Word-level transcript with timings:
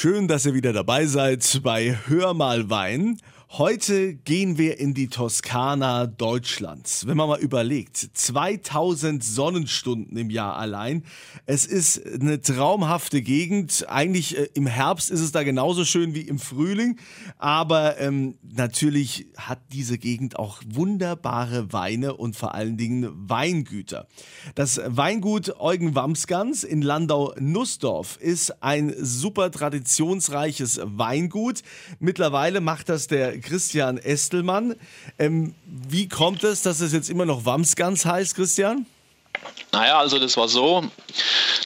Schön, 0.00 0.28
dass 0.28 0.46
ihr 0.46 0.54
wieder 0.54 0.72
dabei 0.72 1.06
seid 1.06 1.58
bei 1.64 1.98
Hör 2.06 2.32
mal 2.32 2.70
Wein. 2.70 3.18
Heute 3.52 4.12
gehen 4.12 4.58
wir 4.58 4.78
in 4.78 4.92
die 4.92 5.08
Toskana 5.08 6.06
Deutschlands. 6.06 7.06
Wenn 7.06 7.16
man 7.16 7.30
mal 7.30 7.40
überlegt, 7.40 7.96
2000 7.96 9.24
Sonnenstunden 9.24 10.18
im 10.18 10.28
Jahr 10.28 10.58
allein. 10.58 11.02
Es 11.46 11.64
ist 11.64 12.04
eine 12.06 12.42
traumhafte 12.42 13.22
Gegend. 13.22 13.86
Eigentlich 13.88 14.36
äh, 14.36 14.50
im 14.52 14.66
Herbst 14.66 15.10
ist 15.10 15.20
es 15.20 15.32
da 15.32 15.44
genauso 15.44 15.86
schön 15.86 16.14
wie 16.14 16.20
im 16.20 16.38
Frühling. 16.38 17.00
Aber 17.38 17.98
ähm, 17.98 18.36
natürlich 18.42 19.28
hat 19.38 19.60
diese 19.72 19.96
Gegend 19.96 20.38
auch 20.38 20.60
wunderbare 20.68 21.72
Weine 21.72 22.16
und 22.16 22.36
vor 22.36 22.54
allen 22.54 22.76
Dingen 22.76 23.08
Weingüter. 23.30 24.08
Das 24.56 24.78
Weingut 24.84 25.58
Eugen 25.58 25.94
Wamsgans 25.94 26.64
in 26.64 26.82
Landau-Nussdorf 26.82 28.18
ist 28.20 28.62
ein 28.62 28.94
super 28.98 29.50
traditionsreiches 29.50 30.80
Weingut. 30.84 31.62
Mittlerweile 31.98 32.60
macht 32.60 32.90
das 32.90 33.06
der 33.06 33.37
Christian 33.40 33.98
Estelmann. 33.98 34.76
Ähm, 35.18 35.54
wie 35.66 36.08
kommt 36.08 36.44
es, 36.44 36.62
dass 36.62 36.80
es 36.80 36.92
jetzt 36.92 37.10
immer 37.10 37.24
noch 37.24 37.44
Wamsgans 37.44 38.04
heißt, 38.04 38.34
Christian? 38.34 38.86
Naja, 39.72 39.98
also 39.98 40.18
das 40.18 40.36
war 40.36 40.48
so, 40.48 40.84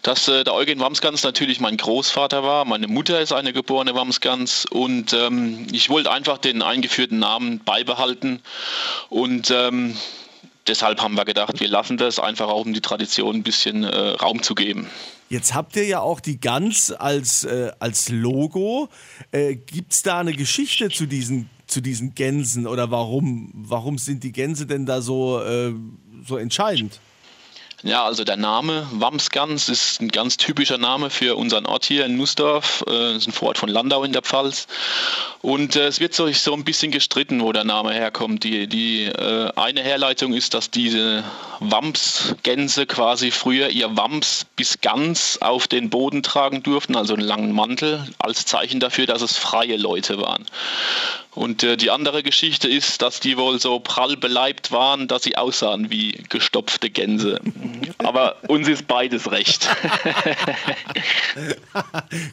dass 0.03 0.27
äh, 0.29 0.45
der 0.45 0.55
Eugen 0.55 0.81
Wamsgans 0.81 1.23
natürlich 1.23 1.61
mein 1.61 1.77
Großvater 1.77 2.43
war. 2.43 2.65
Meine 2.65 2.89
Mutter 2.89 3.21
ist 3.21 3.33
eine 3.33 3.53
geborene 3.53 3.95
Wamsgans 3.95 4.67
und 4.67 5.13
ähm, 5.13 5.67
ich 5.73 5.89
wollte 5.89 6.11
einfach 6.11 6.39
den 6.39 6.63
eingeführten 6.63 7.19
Namen 7.21 7.61
beibehalten 7.65 8.41
und 9.09 9.51
ähm, 9.51 9.97
deshalb 10.67 11.01
haben 11.01 11.15
wir 11.15 11.25
gedacht, 11.25 11.61
wir 11.61 11.69
lassen 11.69 11.97
das 11.97 12.19
einfach 12.19 12.49
auch, 12.49 12.65
um 12.65 12.73
die 12.73 12.81
Tradition 12.81 13.37
ein 13.37 13.43
bisschen 13.43 13.85
äh, 13.85 13.97
Raum 14.11 14.43
zu 14.43 14.55
geben. 14.55 14.89
Jetzt 15.29 15.55
habt 15.55 15.77
ihr 15.77 15.87
ja 15.87 16.01
auch 16.01 16.21
die 16.21 16.39
Gans 16.41 16.93
als, 16.93 17.45
äh, 17.45 17.73
als 17.79 18.11
Logo. 18.11 18.89
Äh, 19.31 19.55
Gibt 19.55 19.93
es 19.93 20.03
da 20.03 20.19
eine 20.19 20.35
Geschichte 20.35 20.91
zu 20.91 21.07
diesen 21.07 21.49
zu 21.73 21.81
diesen 21.81 22.15
Gänsen 22.15 22.67
oder 22.67 22.91
warum, 22.91 23.51
warum 23.55 23.99
sind 23.99 24.23
die 24.25 24.33
Gänse 24.33 24.67
denn 24.67 24.87
da 24.87 25.01
so, 25.01 25.41
äh, 25.43 25.73
so 26.27 26.37
entscheidend? 26.37 27.01
Ja, 27.85 28.05
also 28.05 28.23
der 28.23 28.37
Name 28.37 28.87
Wamsgans 28.93 29.69
ist 29.69 30.01
ein 30.01 30.09
ganz 30.09 30.37
typischer 30.37 30.79
Name 30.79 31.11
für 31.11 31.37
unseren 31.37 31.67
Ort 31.67 31.85
hier 31.85 32.07
in 32.07 32.17
Nussdorf. 32.17 32.85
Das 32.87 33.17
ist 33.17 33.27
ein 33.27 33.33
Vorort 33.33 33.59
von 33.59 33.69
Landau 33.69 34.05
in 34.05 34.13
der 34.13 34.23
Pfalz. 34.23 34.69
Und 35.41 35.75
äh, 35.75 35.89
es 35.89 35.99
wird 35.99 36.15
so, 36.15 36.31
so 36.31 36.55
ein 36.55 36.63
bisschen 36.63 36.93
gestritten, 36.93 37.41
wo 37.41 37.51
der 37.51 37.65
Name 37.65 37.93
herkommt. 37.93 38.45
Die, 38.45 38.69
die 38.69 39.07
äh, 39.07 39.51
eine 39.57 39.83
Herleitung 39.83 40.33
ist, 40.33 40.55
dass 40.55 40.71
diese 40.71 41.25
Wamsgänse 41.59 42.87
quasi 42.87 43.33
früher 43.33 43.69
ihr 43.71 43.97
Wams 43.97 44.47
bis 44.55 44.81
ganz 44.81 45.39
auf 45.41 45.67
den 45.67 45.91
Boden 45.91 46.23
tragen 46.23 46.63
durften, 46.63 46.95
also 46.95 47.15
einen 47.15 47.25
langen 47.25 47.53
Mantel, 47.53 48.07
als 48.19 48.47
Zeichen 48.47 48.79
dafür, 48.79 49.07
dass 49.07 49.23
es 49.23 49.37
freie 49.37 49.77
Leute 49.77 50.19
waren. 50.21 50.47
Und 51.35 51.63
äh, 51.63 51.79
die 51.79 51.91
andere 51.91 52.23
Geschichte 52.23 52.69
ist, 52.69 53.01
dass 53.01 53.21
die 53.21 53.39
wohl 53.39 53.59
so 53.59 53.81
prall 53.81 54.19
beleibt 54.19 54.71
waren, 54.71 55.09
dass 55.09 55.23
sie 55.23 55.37
aussahen 55.37 55.91
wie 55.91 56.13
gestopfte 56.29 56.91
Gänse. 56.91 57.41
Aber 57.99 58.37
uns 58.49 58.69
ist 58.69 58.87
beides 58.87 59.31
recht. 59.31 59.67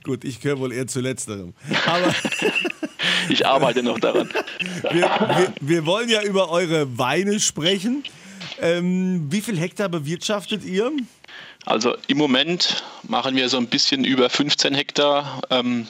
Gut, 0.03 0.25
ich 0.25 0.41
gehöre 0.41 0.59
wohl 0.59 0.73
eher 0.73 0.87
zu 0.87 0.99
letzterem. 0.99 1.53
Aber 1.85 2.13
ich 3.29 3.45
arbeite 3.45 3.83
noch 3.83 3.99
daran. 3.99 4.29
Wir, 4.91 4.91
wir, 4.91 5.53
wir, 5.61 5.85
wollen 5.85 6.09
ja 6.09 6.21
über 6.21 6.49
eure 6.49 6.97
Weine 6.97 7.39
sprechen. 7.39 8.03
Ähm, 8.61 9.31
wie 9.31 9.39
viel 9.39 9.57
Hektar 9.57 9.87
bewirtschaftet 9.87 10.65
ihr? 10.65 10.91
Also 11.65 11.95
im 12.07 12.17
Moment 12.17 12.83
machen 13.03 13.35
wir 13.35 13.49
so 13.49 13.57
ein 13.57 13.67
bisschen 13.67 14.05
über 14.05 14.29
15 14.29 14.73
Hektar. 14.73 15.41
Ähm, 15.49 15.87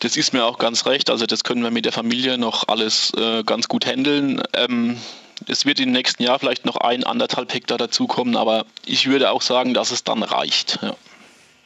das 0.00 0.16
ist 0.16 0.32
mir 0.32 0.44
auch 0.44 0.58
ganz 0.58 0.86
recht. 0.86 1.10
Also 1.10 1.26
das 1.26 1.44
können 1.44 1.62
wir 1.62 1.70
mit 1.70 1.86
der 1.86 1.92
Familie 1.92 2.38
noch 2.38 2.68
alles 2.68 3.12
äh, 3.14 3.42
ganz 3.42 3.68
gut 3.68 3.86
handeln. 3.86 4.42
Ähm, 4.54 4.98
es 5.46 5.64
wird 5.64 5.80
im 5.80 5.92
nächsten 5.92 6.22
Jahr 6.22 6.38
vielleicht 6.38 6.66
noch 6.66 6.76
ein, 6.76 7.04
anderthalb 7.04 7.52
Hektar 7.52 7.78
dazukommen, 7.78 8.36
aber 8.36 8.66
ich 8.84 9.06
würde 9.06 9.30
auch 9.30 9.42
sagen, 9.42 9.72
dass 9.72 9.92
es 9.92 10.04
dann 10.04 10.22
reicht. 10.22 10.78
Ja. 10.82 10.94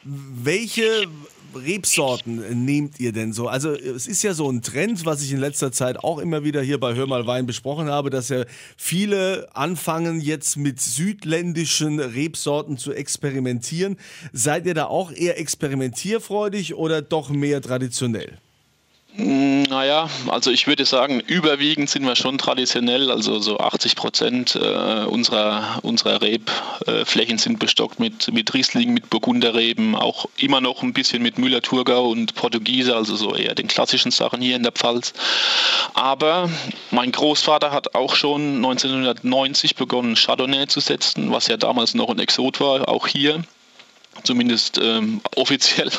Welche 0.03 1.07
Rebsorten 1.55 2.65
nehmt 2.65 2.99
ihr 2.99 3.11
denn 3.11 3.33
so? 3.33 3.47
Also 3.47 3.71
es 3.73 4.07
ist 4.07 4.23
ja 4.23 4.33
so 4.33 4.49
ein 4.49 4.61
Trend, 4.61 5.05
was 5.05 5.21
ich 5.23 5.31
in 5.31 5.39
letzter 5.39 5.71
Zeit 5.71 5.97
auch 5.97 6.19
immer 6.19 6.43
wieder 6.43 6.61
hier 6.61 6.79
bei 6.79 6.95
Hör 6.95 7.07
mal 7.07 7.27
Wein 7.27 7.45
besprochen 7.45 7.89
habe, 7.89 8.09
dass 8.09 8.29
ja 8.29 8.45
viele 8.77 9.47
anfangen 9.53 10.21
jetzt 10.21 10.57
mit 10.57 10.79
südländischen 10.79 11.99
Rebsorten 11.99 12.77
zu 12.77 12.93
experimentieren. 12.93 13.97
Seid 14.31 14.65
ihr 14.65 14.73
da 14.73 14.85
auch 14.85 15.11
eher 15.11 15.39
experimentierfreudig 15.39 16.75
oder 16.75 17.01
doch 17.01 17.29
mehr 17.29 17.61
traditionell? 17.61 18.37
Mm, 19.15 19.63
naja, 19.63 20.09
also 20.27 20.49
ich 20.49 20.65
würde 20.65 20.85
sagen, 20.85 21.19
überwiegend 21.19 21.87
sind 21.87 22.03
wir 22.03 22.15
schon 22.15 22.39
traditionell, 22.39 23.11
also 23.11 23.37
so 23.39 23.59
80 23.59 23.95
Prozent 23.95 24.55
äh, 24.55 25.05
unserer, 25.05 25.79
unserer 25.83 26.19
Rebflächen 26.19 27.37
sind 27.37 27.59
bestockt 27.59 27.99
mit, 27.99 28.33
mit 28.33 28.51
Riesling, 28.55 28.91
mit 28.91 29.11
Burgunderreben, 29.11 29.95
auch 29.95 30.25
immer 30.37 30.61
noch 30.61 30.81
ein 30.81 30.93
bisschen 30.93 31.21
mit 31.21 31.37
Müller-Thurgau 31.37 32.09
und 32.09 32.33
Portugiese, 32.33 32.95
also 32.95 33.15
so 33.15 33.35
eher 33.35 33.53
den 33.53 33.67
klassischen 33.67 34.09
Sachen 34.09 34.41
hier 34.41 34.55
in 34.55 34.63
der 34.63 34.71
Pfalz. 34.71 35.13
Aber 35.93 36.49
mein 36.89 37.11
Großvater 37.11 37.71
hat 37.71 37.93
auch 37.93 38.15
schon 38.15 38.55
1990 38.55 39.75
begonnen, 39.75 40.15
Chardonnay 40.15 40.65
zu 40.65 40.79
setzen, 40.79 41.31
was 41.31 41.45
ja 41.47 41.57
damals 41.57 41.93
noch 41.93 42.09
ein 42.09 42.17
Exot 42.17 42.59
war, 42.59 42.89
auch 42.89 43.05
hier 43.05 43.43
zumindest 44.23 44.79
ähm, 44.81 45.21
offiziell. 45.35 45.89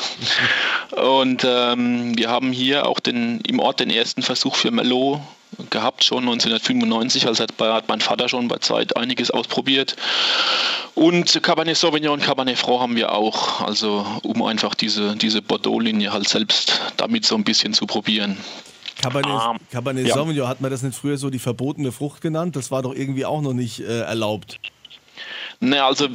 Und 0.91 1.45
ähm, 1.45 2.17
wir 2.17 2.29
haben 2.29 2.51
hier 2.51 2.87
auch 2.87 2.99
den, 2.99 3.41
im 3.41 3.59
Ort 3.59 3.79
den 3.79 3.89
ersten 3.89 4.21
Versuch 4.21 4.55
für 4.55 4.71
Merlot 4.71 5.21
gehabt, 5.69 6.03
schon 6.03 6.23
1995, 6.23 7.27
also 7.27 7.43
hat, 7.43 7.51
hat 7.59 7.87
mein 7.87 8.01
Vater 8.01 8.27
schon 8.29 8.47
bei 8.47 8.57
Zeit 8.57 8.97
einiges 8.97 9.31
ausprobiert. 9.31 9.95
Und 10.95 11.41
Cabernet 11.43 11.77
Sauvignon 11.77 12.13
und 12.13 12.23
Cabernet 12.23 12.57
Franc 12.57 12.81
haben 12.81 12.95
wir 12.95 13.13
auch, 13.13 13.61
also 13.61 14.05
um 14.23 14.43
einfach 14.43 14.75
diese, 14.75 15.15
diese 15.15 15.41
Bordeaux-Linie 15.41 16.11
halt 16.11 16.27
selbst 16.27 16.81
damit 16.97 17.25
so 17.25 17.35
ein 17.35 17.43
bisschen 17.43 17.73
zu 17.73 17.85
probieren. 17.85 18.37
Cabernet, 19.01 19.31
um, 19.31 19.55
ähm, 19.55 19.59
Cabernet 19.71 20.07
ja. 20.07 20.13
Sauvignon, 20.13 20.47
hat 20.47 20.61
man 20.61 20.71
das 20.71 20.83
nicht 20.83 20.97
früher 20.97 21.17
so 21.17 21.29
die 21.29 21.39
verbotene 21.39 21.91
Frucht 21.91 22.21
genannt? 22.21 22.55
Das 22.55 22.71
war 22.71 22.81
doch 22.81 22.93
irgendwie 22.93 23.25
auch 23.25 23.41
noch 23.41 23.53
nicht 23.53 23.79
äh, 23.81 24.01
erlaubt. 24.01 24.59
Ne, 25.59 25.83
also 25.83 26.09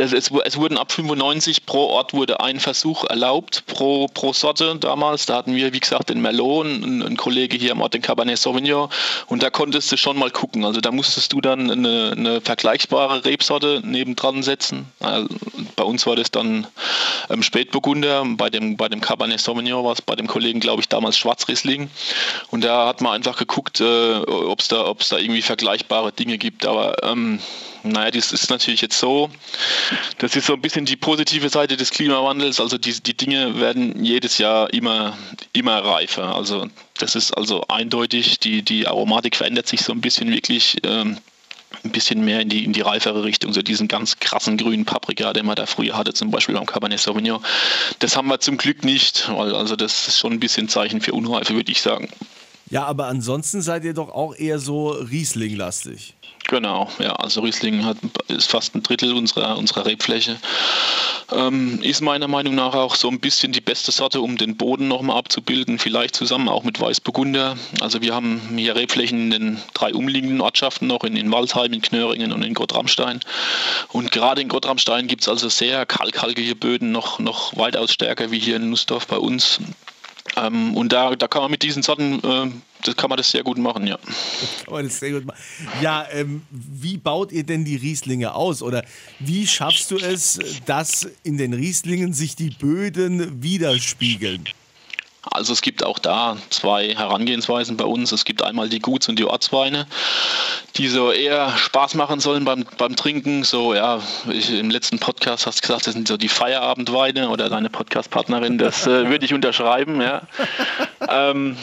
es, 0.00 0.12
es, 0.12 0.30
es, 0.44 0.56
wurden 0.56 0.78
ab 0.78 0.90
95 0.92 1.66
pro 1.66 1.86
Ort 1.86 2.14
wurde 2.14 2.40
ein 2.40 2.58
Versuch 2.58 3.04
erlaubt, 3.04 3.64
pro, 3.66 4.06
pro 4.08 4.32
Sorte 4.32 4.76
damals. 4.76 5.26
Da 5.26 5.36
hatten 5.36 5.54
wir, 5.54 5.72
wie 5.72 5.80
gesagt, 5.80 6.10
den 6.10 6.20
Merlot, 6.20 6.66
ein, 6.66 7.02
ein 7.02 7.16
Kollege 7.16 7.56
hier 7.56 7.72
am 7.72 7.80
Ort, 7.80 7.94
den 7.94 8.02
Cabernet 8.02 8.38
Sauvignon. 8.38 8.88
Und 9.26 9.42
da 9.42 9.50
konntest 9.50 9.92
du 9.92 9.96
schon 9.96 10.18
mal 10.18 10.30
gucken. 10.30 10.64
Also 10.64 10.80
da 10.80 10.90
musstest 10.90 11.32
du 11.32 11.40
dann 11.40 11.70
eine, 11.70 12.14
eine 12.16 12.40
vergleichbare 12.40 13.24
Rebsorte 13.24 13.82
nebendran 13.84 14.42
setzen. 14.42 14.86
Also 15.00 15.28
bei 15.76 15.84
uns 15.84 16.06
war 16.06 16.16
das 16.16 16.30
dann 16.30 16.66
ähm, 17.28 17.42
Spätburgunder. 17.42 18.24
Bei 18.36 18.50
dem, 18.50 18.76
bei 18.76 18.88
dem 18.88 19.00
Cabernet 19.00 19.40
Sauvignon 19.40 19.84
war 19.84 19.92
es 19.92 20.02
bei 20.02 20.16
dem 20.16 20.26
Kollegen, 20.26 20.60
glaube 20.60 20.80
ich, 20.80 20.88
damals 20.88 21.18
Schwarzriesling. 21.18 21.90
Und 22.50 22.64
da 22.64 22.86
hat 22.86 23.00
man 23.00 23.12
einfach 23.12 23.36
geguckt, 23.36 23.80
äh, 23.80 24.16
ob 24.16 24.60
es 24.60 24.68
da, 24.68 24.92
da 25.10 25.18
irgendwie 25.18 25.42
vergleichbare 25.42 26.12
Dinge 26.12 26.38
gibt. 26.38 26.66
Aber 26.66 26.96
ähm, 27.02 27.40
naja, 27.82 28.10
das 28.10 28.32
ist 28.32 28.50
natürlich 28.50 28.80
jetzt 28.80 28.98
so, 28.98 29.30
das 30.18 30.36
ist 30.36 30.46
so 30.46 30.54
ein 30.54 30.60
bisschen 30.60 30.84
die 30.84 30.96
positive 30.96 31.48
Seite 31.48 31.76
des 31.76 31.90
Klimawandels. 31.90 32.60
Also 32.60 32.78
die, 32.78 33.00
die 33.00 33.16
Dinge 33.16 33.58
werden 33.58 34.04
jedes 34.04 34.38
Jahr 34.38 34.72
immer, 34.72 35.16
immer 35.52 35.78
reifer. 35.78 36.34
Also 36.34 36.68
das 36.98 37.14
ist 37.14 37.32
also 37.32 37.64
eindeutig, 37.68 38.38
die, 38.38 38.62
die 38.62 38.86
Aromatik 38.86 39.36
verändert 39.36 39.66
sich 39.66 39.80
so 39.80 39.92
ein 39.92 40.00
bisschen 40.00 40.30
wirklich 40.30 40.76
ähm, 40.84 41.18
ein 41.84 41.92
bisschen 41.92 42.24
mehr 42.24 42.40
in 42.40 42.48
die, 42.48 42.64
in 42.64 42.72
die 42.72 42.80
reifere 42.80 43.24
Richtung, 43.24 43.52
so 43.52 43.62
diesen 43.62 43.88
ganz 43.88 44.18
krassen 44.18 44.56
grünen 44.56 44.84
Paprika, 44.84 45.32
den 45.32 45.46
man 45.46 45.56
da 45.56 45.66
früher 45.66 45.96
hatte, 45.96 46.12
zum 46.12 46.30
Beispiel 46.30 46.54
beim 46.54 46.66
Cabernet 46.66 47.00
Sauvignon. 47.00 47.42
Das 48.00 48.16
haben 48.16 48.28
wir 48.28 48.40
zum 48.40 48.56
Glück 48.56 48.84
nicht, 48.84 49.30
weil 49.34 49.54
also 49.54 49.76
das 49.76 50.08
ist 50.08 50.18
schon 50.18 50.32
ein 50.32 50.40
bisschen 50.40 50.68
Zeichen 50.68 51.00
für 51.00 51.12
Unreife, 51.12 51.54
würde 51.54 51.72
ich 51.72 51.80
sagen. 51.80 52.08
Ja, 52.68 52.84
aber 52.84 53.06
ansonsten 53.06 53.62
seid 53.62 53.84
ihr 53.84 53.94
doch 53.94 54.10
auch 54.10 54.34
eher 54.34 54.58
so 54.58 54.90
Riesling-lastig. 54.90 56.14
Genau, 56.50 56.90
ja, 56.98 57.12
also 57.12 57.42
Riesling 57.42 57.84
hat, 57.84 57.96
ist 58.26 58.50
fast 58.50 58.74
ein 58.74 58.82
Drittel 58.82 59.12
unserer, 59.12 59.56
unserer 59.56 59.86
Rebfläche. 59.86 60.36
Ähm, 61.30 61.78
ist 61.80 62.00
meiner 62.00 62.26
Meinung 62.26 62.56
nach 62.56 62.74
auch 62.74 62.96
so 62.96 63.08
ein 63.08 63.20
bisschen 63.20 63.52
die 63.52 63.60
beste 63.60 63.92
Sorte, 63.92 64.20
um 64.20 64.36
den 64.36 64.56
Boden 64.56 64.88
nochmal 64.88 65.16
abzubilden, 65.16 65.78
vielleicht 65.78 66.16
zusammen 66.16 66.48
auch 66.48 66.64
mit 66.64 66.80
Weißburgunder. 66.80 67.56
Also 67.80 68.02
wir 68.02 68.12
haben 68.12 68.40
hier 68.56 68.74
Rebflächen 68.74 69.26
in 69.26 69.30
den 69.30 69.62
drei 69.74 69.94
umliegenden 69.94 70.40
Ortschaften 70.40 70.88
noch, 70.88 71.04
in, 71.04 71.16
in 71.16 71.30
Waldheim, 71.30 71.72
in 71.72 71.82
Knöringen 71.82 72.32
und 72.32 72.42
in 72.42 72.54
Gottramstein. 72.54 73.20
Und 73.90 74.10
gerade 74.10 74.42
in 74.42 74.48
Gottramstein 74.48 75.06
gibt 75.06 75.22
es 75.22 75.28
also 75.28 75.48
sehr 75.48 75.86
kalkhaltige 75.86 76.56
Böden, 76.56 76.90
noch, 76.90 77.20
noch 77.20 77.56
weitaus 77.56 77.92
stärker 77.92 78.32
wie 78.32 78.40
hier 78.40 78.56
in 78.56 78.70
Nussdorf 78.70 79.06
bei 79.06 79.18
uns. 79.18 79.60
Ähm, 80.36 80.76
und 80.76 80.92
da, 80.92 81.14
da 81.16 81.28
kann 81.28 81.42
man 81.42 81.50
mit 81.50 81.62
diesen 81.62 81.82
Sorten, 81.82 82.20
äh, 82.22 82.50
das 82.84 82.96
kann 82.96 83.10
man 83.10 83.16
das 83.16 83.30
sehr 83.30 83.42
gut 83.42 83.58
machen, 83.58 83.86
ja. 83.86 83.98
Kann 84.64 84.74
man 84.74 84.84
das 84.84 84.98
sehr 84.98 85.12
gut 85.12 85.24
machen. 85.24 85.38
Ja, 85.82 86.06
ähm, 86.12 86.42
wie 86.50 86.96
baut 86.96 87.32
ihr 87.32 87.44
denn 87.44 87.64
die 87.64 87.76
Rieslinge 87.76 88.34
aus? 88.34 88.62
Oder 88.62 88.84
wie 89.18 89.46
schaffst 89.46 89.90
du 89.90 89.96
es, 89.96 90.38
dass 90.66 91.08
in 91.22 91.36
den 91.36 91.52
Rieslingen 91.52 92.12
sich 92.12 92.36
die 92.36 92.50
Böden 92.50 93.42
widerspiegeln? 93.42 94.44
Also 95.22 95.52
es 95.52 95.60
gibt 95.60 95.84
auch 95.84 95.98
da 95.98 96.38
zwei 96.48 96.94
Herangehensweisen 96.94 97.76
bei 97.76 97.84
uns. 97.84 98.10
Es 98.10 98.24
gibt 98.24 98.42
einmal 98.42 98.70
die 98.70 98.78
Guts- 98.78 99.08
und 99.08 99.18
die 99.18 99.24
Ortsweine, 99.24 99.86
die 100.76 100.88
so 100.88 101.12
eher 101.12 101.54
Spaß 101.56 101.94
machen 101.94 102.20
sollen 102.20 102.44
beim, 102.44 102.64
beim 102.78 102.96
Trinken. 102.96 103.44
So, 103.44 103.74
ja, 103.74 104.00
ich, 104.32 104.50
im 104.50 104.70
letzten 104.70 104.98
Podcast 104.98 105.46
hast 105.46 105.58
du 105.58 105.62
gesagt, 105.62 105.86
das 105.86 105.94
sind 105.94 106.08
so 106.08 106.16
die 106.16 106.28
Feierabendweine 106.28 107.28
oder 107.28 107.50
deine 107.50 107.68
Podcastpartnerin, 107.68 108.56
das 108.56 108.86
äh, 108.86 109.08
würde 109.10 109.24
ich 109.24 109.34
unterschreiben, 109.34 110.00
ja. 110.00 110.22
ähm, 111.08 111.56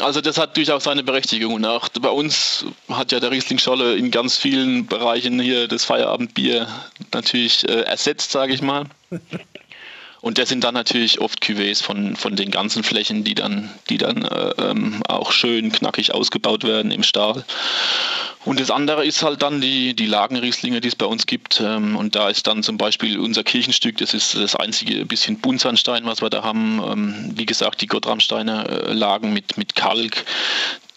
also 0.00 0.22
das 0.22 0.38
hat 0.38 0.56
durchaus 0.56 0.84
seine 0.84 1.02
Berechtigung. 1.02 1.54
Und 1.54 1.66
auch 1.66 1.88
bei 1.90 2.08
uns 2.08 2.64
hat 2.88 3.12
ja 3.12 3.20
der 3.20 3.30
Riesling 3.30 3.58
Scholle 3.58 3.96
in 3.96 4.10
ganz 4.10 4.38
vielen 4.38 4.86
Bereichen 4.86 5.38
hier 5.40 5.68
das 5.68 5.84
Feierabendbier 5.84 6.66
natürlich 7.12 7.68
äh, 7.68 7.82
ersetzt, 7.82 8.30
sage 8.30 8.54
ich 8.54 8.62
mal. 8.62 8.84
Und 10.24 10.38
das 10.38 10.48
sind 10.48 10.64
dann 10.64 10.72
natürlich 10.72 11.20
oft 11.20 11.44
Cuvées 11.44 11.82
von, 11.82 12.16
von 12.16 12.34
den 12.34 12.50
ganzen 12.50 12.82
Flächen, 12.82 13.24
die 13.24 13.34
dann, 13.34 13.68
die 13.90 13.98
dann 13.98 14.24
äh, 14.24 14.70
ähm, 14.70 15.02
auch 15.06 15.32
schön 15.32 15.70
knackig 15.70 16.14
ausgebaut 16.14 16.64
werden 16.64 16.90
im 16.92 17.02
Stahl. 17.02 17.44
Und 18.46 18.58
das 18.58 18.70
andere 18.70 19.04
ist 19.04 19.22
halt 19.22 19.42
dann 19.42 19.60
die, 19.60 19.92
die 19.92 20.06
Lagenrieslinge, 20.06 20.80
die 20.80 20.88
es 20.88 20.96
bei 20.96 21.04
uns 21.04 21.26
gibt. 21.26 21.60
Ähm, 21.60 21.94
und 21.94 22.14
da 22.14 22.30
ist 22.30 22.46
dann 22.46 22.62
zum 22.62 22.78
Beispiel 22.78 23.18
unser 23.18 23.44
Kirchenstück, 23.44 23.98
das 23.98 24.14
ist 24.14 24.34
das 24.34 24.56
einzige 24.56 25.04
bisschen 25.04 25.40
Buntsandstein, 25.40 26.06
was 26.06 26.22
wir 26.22 26.30
da 26.30 26.42
haben. 26.42 26.80
Ähm, 26.90 27.32
wie 27.34 27.44
gesagt, 27.44 27.82
die 27.82 27.86
Gottramsteiner 27.86 28.66
äh, 28.70 28.92
Lagen 28.94 29.34
mit, 29.34 29.58
mit 29.58 29.76
Kalk 29.76 30.24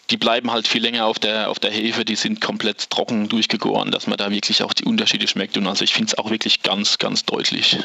die 0.08 0.16
bleiben 0.16 0.50
halt 0.50 0.66
viel 0.66 0.80
länger 0.80 1.04
auf 1.04 1.18
der, 1.18 1.50
auf 1.50 1.58
der 1.58 1.70
Hefe, 1.70 2.06
die 2.06 2.16
sind 2.16 2.40
komplett 2.40 2.88
trocken 2.88 3.28
durchgegoren, 3.28 3.90
dass 3.90 4.06
man 4.06 4.16
da 4.16 4.30
wirklich 4.30 4.62
auch 4.62 4.72
die 4.72 4.86
Unterschiede 4.86 5.28
schmeckt. 5.28 5.58
Und 5.58 5.66
also 5.66 5.84
ich 5.84 5.92
finde 5.92 6.12
es 6.12 6.16
auch 6.16 6.30
wirklich 6.30 6.62
ganz, 6.62 6.96
ganz 6.96 7.26
deutlich. 7.26 7.76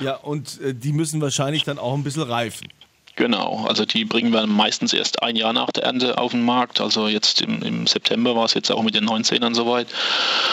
Ja, 0.00 0.16
und 0.16 0.60
äh, 0.60 0.74
die 0.74 0.92
müssen 0.92 1.20
wahrscheinlich 1.20 1.64
dann 1.64 1.78
auch 1.78 1.94
ein 1.94 2.02
bisschen 2.02 2.22
reifen. 2.22 2.68
Genau, 3.16 3.66
also 3.66 3.84
die 3.84 4.06
bringen 4.06 4.32
wir 4.32 4.46
meistens 4.46 4.94
erst 4.94 5.22
ein 5.22 5.36
Jahr 5.36 5.52
nach 5.52 5.70
der 5.72 5.84
Ernte 5.84 6.16
auf 6.16 6.30
den 6.30 6.42
Markt. 6.42 6.80
Also 6.80 7.06
jetzt 7.06 7.42
im, 7.42 7.62
im 7.62 7.86
September 7.86 8.34
war 8.34 8.46
es 8.46 8.54
jetzt 8.54 8.70
auch 8.70 8.82
mit 8.82 8.94
den 8.94 9.06
19ern 9.06 9.54
soweit. 9.54 9.88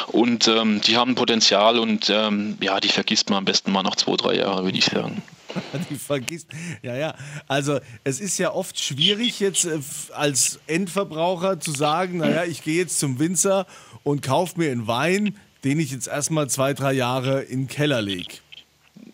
Und 0.07 0.49
ähm, 0.49 0.81
die 0.81 0.97
haben 0.97 1.15
Potenzial 1.15 1.79
und 1.79 2.09
ähm, 2.09 2.57
ja, 2.59 2.81
die 2.81 2.89
vergisst 2.89 3.29
man 3.29 3.39
am 3.39 3.45
besten 3.45 3.71
mal 3.71 3.83
noch 3.83 3.95
zwei, 3.95 4.17
drei 4.17 4.35
Jahre, 4.35 4.65
würde 4.65 4.77
ich 4.77 4.85
sagen. 4.85 5.21
die 5.89 5.95
vergisst. 5.95 6.47
Ja, 6.81 6.95
ja. 6.95 7.15
Also 7.47 7.79
es 8.03 8.19
ist 8.19 8.37
ja 8.37 8.51
oft 8.51 8.77
schwierig 8.79 9.39
jetzt 9.39 9.65
äh, 9.65 9.79
als 10.13 10.59
Endverbraucher 10.67 11.59
zu 11.59 11.71
sagen, 11.71 12.17
naja, 12.17 12.43
ich 12.43 12.63
gehe 12.63 12.77
jetzt 12.77 12.99
zum 12.99 13.19
Winzer 13.19 13.65
und 14.03 14.21
kaufe 14.21 14.59
mir 14.59 14.71
einen 14.71 14.87
Wein, 14.87 15.37
den 15.63 15.79
ich 15.79 15.91
jetzt 15.91 16.07
erstmal 16.07 16.49
zwei, 16.49 16.73
drei 16.73 16.93
Jahre 16.93 17.43
in 17.43 17.61
den 17.61 17.67
Keller 17.67 18.01
lege. 18.01 18.35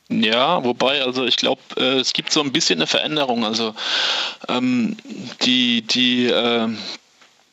Ja, 0.10 0.64
wobei, 0.64 1.02
also 1.02 1.26
ich 1.26 1.38
glaube, 1.38 1.62
äh, 1.78 2.00
es 2.00 2.14
gibt 2.14 2.32
so 2.32 2.42
ein 2.42 2.52
bisschen 2.52 2.80
eine 2.80 2.88
Veränderung. 2.88 3.46
Also 3.46 3.74
ähm, 4.48 4.98
die, 5.44 5.82
die 5.82 6.28
äh, 6.28 6.68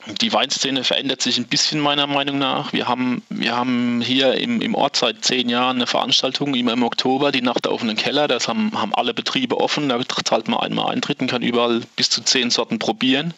die 0.06 0.32
Weinszene 0.32 0.82
verändert 0.82 1.20
sich 1.20 1.37
ein 1.37 1.47
bisschen 1.47 1.79
meiner 1.79 2.06
Meinung 2.06 2.38
nach. 2.38 2.73
Wir 2.73 2.88
haben, 2.88 3.23
wir 3.29 3.55
haben 3.55 4.00
hier 4.00 4.35
im, 4.35 4.62
im 4.62 4.75
Ort 4.75 4.97
seit 4.97 5.25
zehn 5.25 5.49
Jahren 5.49 5.76
eine 5.76 5.87
Veranstaltung, 5.87 6.55
immer 6.55 6.73
im 6.73 6.82
Oktober, 6.82 7.32
die 7.32 7.43
Nacht 7.43 7.67
der 7.67 7.73
offenen 7.73 7.97
Keller. 7.97 8.26
Das 8.26 8.49
haben, 8.49 8.73
haben 8.75 8.94
alle 8.94 9.12
Betriebe 9.12 9.61
offen. 9.61 9.88
Da 9.91 10.00
zahlt 10.25 10.49
man 10.49 10.61
einmal 10.61 10.91
Eintritt 10.91 11.20
und 11.20 11.31
kann 11.31 11.43
überall 11.43 11.82
bis 11.97 12.08
zu 12.08 12.23
zehn 12.23 12.50
Sorten 12.50 12.79
probieren. 12.79 13.35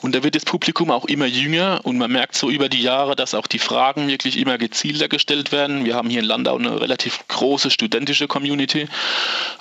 Und 0.00 0.14
da 0.14 0.22
wird 0.22 0.34
das 0.34 0.44
Publikum 0.44 0.90
auch 0.90 1.04
immer 1.04 1.26
jünger 1.26 1.80
und 1.84 1.98
man 1.98 2.10
merkt 2.10 2.34
so 2.34 2.48
über 2.48 2.68
die 2.68 2.82
Jahre, 2.82 3.14
dass 3.14 3.34
auch 3.34 3.46
die 3.46 3.58
Fragen 3.58 4.08
wirklich 4.08 4.38
immer 4.38 4.56
gezielter 4.56 5.08
gestellt 5.08 5.52
werden. 5.52 5.84
Wir 5.84 5.96
haben 5.96 6.08
hier 6.08 6.20
in 6.20 6.26
Landau 6.26 6.56
eine 6.56 6.80
relativ 6.80 7.20
große 7.28 7.70
studentische 7.70 8.26
Community. 8.26 8.88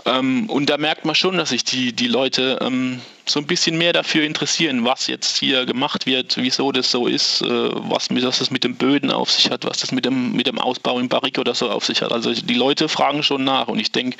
Ähm, 0.05 0.49
und 0.49 0.69
da 0.69 0.77
merkt 0.77 1.03
man 1.03 1.15
schon, 1.15 1.37
dass 1.37 1.49
sich 1.49 1.65
die, 1.65 1.91
die 1.91 2.07
Leute 2.07 2.59
ähm, 2.61 3.01
so 3.29 3.39
ein 3.39 3.47
bisschen 3.47 3.77
mehr 3.77 3.93
dafür 3.93 4.23
interessieren, 4.23 4.85
was 4.85 5.07
jetzt 5.07 5.37
hier 5.37 5.65
gemacht 5.65 6.05
wird, 6.05 6.37
wieso 6.37 6.71
das 6.71 6.91
so 6.91 7.07
ist, 7.07 7.41
äh, 7.41 7.47
was, 7.47 8.09
was 8.09 8.39
das 8.39 8.51
mit 8.51 8.63
den 8.63 8.75
Böden 8.75 9.11
auf 9.11 9.31
sich 9.31 9.51
hat, 9.51 9.65
was 9.65 9.79
das 9.79 9.91
mit 9.91 10.05
dem, 10.05 10.33
mit 10.33 10.47
dem 10.47 10.59
Ausbau 10.59 10.99
im 10.99 11.09
Barrik 11.09 11.37
oder 11.37 11.55
so 11.55 11.69
auf 11.69 11.85
sich 11.85 12.01
hat. 12.01 12.11
Also 12.11 12.33
die 12.33 12.53
Leute 12.53 12.89
fragen 12.89 13.23
schon 13.23 13.43
nach 13.43 13.67
und 13.67 13.79
ich 13.79 13.91
denke, 13.91 14.17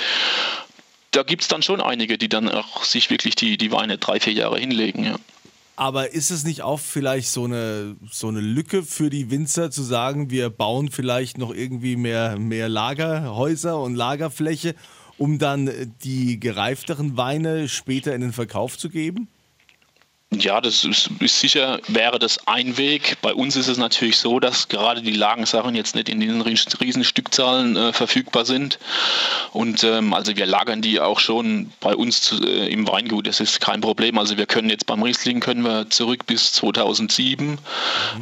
da 1.11 1.23
gibt 1.23 1.41
es 1.41 1.47
dann 1.47 1.63
schon 1.63 1.81
einige, 1.81 2.17
die 2.17 2.29
dann 2.29 2.49
auch 2.49 2.83
sich 2.83 3.09
wirklich 3.09 3.35
die, 3.35 3.57
die 3.57 3.71
Weine 3.71 3.97
drei, 3.97 4.19
vier 4.19 4.33
Jahre 4.33 4.59
hinlegen. 4.59 5.05
Ja. 5.05 5.15
Aber 5.75 6.11
ist 6.11 6.29
es 6.29 6.43
nicht 6.43 6.61
auch 6.61 6.79
vielleicht 6.79 7.29
so 7.29 7.45
eine, 7.45 7.95
so 8.11 8.27
eine 8.27 8.41
Lücke 8.41 8.83
für 8.83 9.09
die 9.09 9.31
Winzer 9.31 9.71
zu 9.71 9.81
sagen, 9.81 10.29
wir 10.29 10.49
bauen 10.49 10.91
vielleicht 10.91 11.37
noch 11.37 11.53
irgendwie 11.53 11.95
mehr, 11.95 12.37
mehr 12.37 12.67
Lagerhäuser 12.67 13.79
und 13.79 13.95
Lagerfläche 13.95 14.75
um 15.19 15.37
dann 15.37 15.67
äh, 15.67 15.87
die 16.03 16.39
gereifteren 16.39 17.17
Weine 17.17 17.69
später 17.69 18.15
in 18.15 18.21
den 18.21 18.33
Verkauf 18.33 18.77
zu 18.77 18.89
geben? 18.89 19.27
Ja, 20.31 20.61
das 20.61 20.83
ist, 20.83 21.09
ist, 21.19 21.39
sicher, 21.39 21.79
wäre 21.87 22.19
das 22.19 22.47
ein 22.47 22.77
Weg. 22.77 23.17
Bei 23.23 23.33
uns 23.33 23.55
ist 23.55 23.67
es 23.67 23.79
natürlich 23.79 24.17
so, 24.17 24.39
dass 24.39 24.67
gerade 24.67 25.01
die 25.01 25.13
Lagensachen 25.13 25.73
jetzt 25.73 25.95
nicht 25.95 26.07
in 26.07 26.19
diesen 26.19 26.43
riesen 26.43 27.03
Stückzahlen 27.03 27.75
äh, 27.75 27.93
verfügbar 27.93 28.45
sind. 28.45 28.77
Und 29.53 29.83
ähm, 29.83 30.13
also 30.13 30.37
wir 30.37 30.45
lagern 30.45 30.83
die 30.83 30.99
auch 30.99 31.19
schon 31.19 31.71
bei 31.79 31.95
uns 31.95 32.21
zu, 32.21 32.45
äh, 32.45 32.71
im 32.71 32.87
Weingut. 32.87 33.25
Das 33.25 33.39
ist 33.39 33.59
kein 33.59 33.81
Problem. 33.81 34.19
Also 34.19 34.37
wir 34.37 34.45
können 34.45 34.69
jetzt 34.69 34.85
beim 34.85 35.01
Riesling 35.01 35.39
können 35.39 35.63
wir 35.63 35.89
zurück 35.89 36.27
bis 36.27 36.51
2007, 36.53 37.47
mhm. 37.47 37.57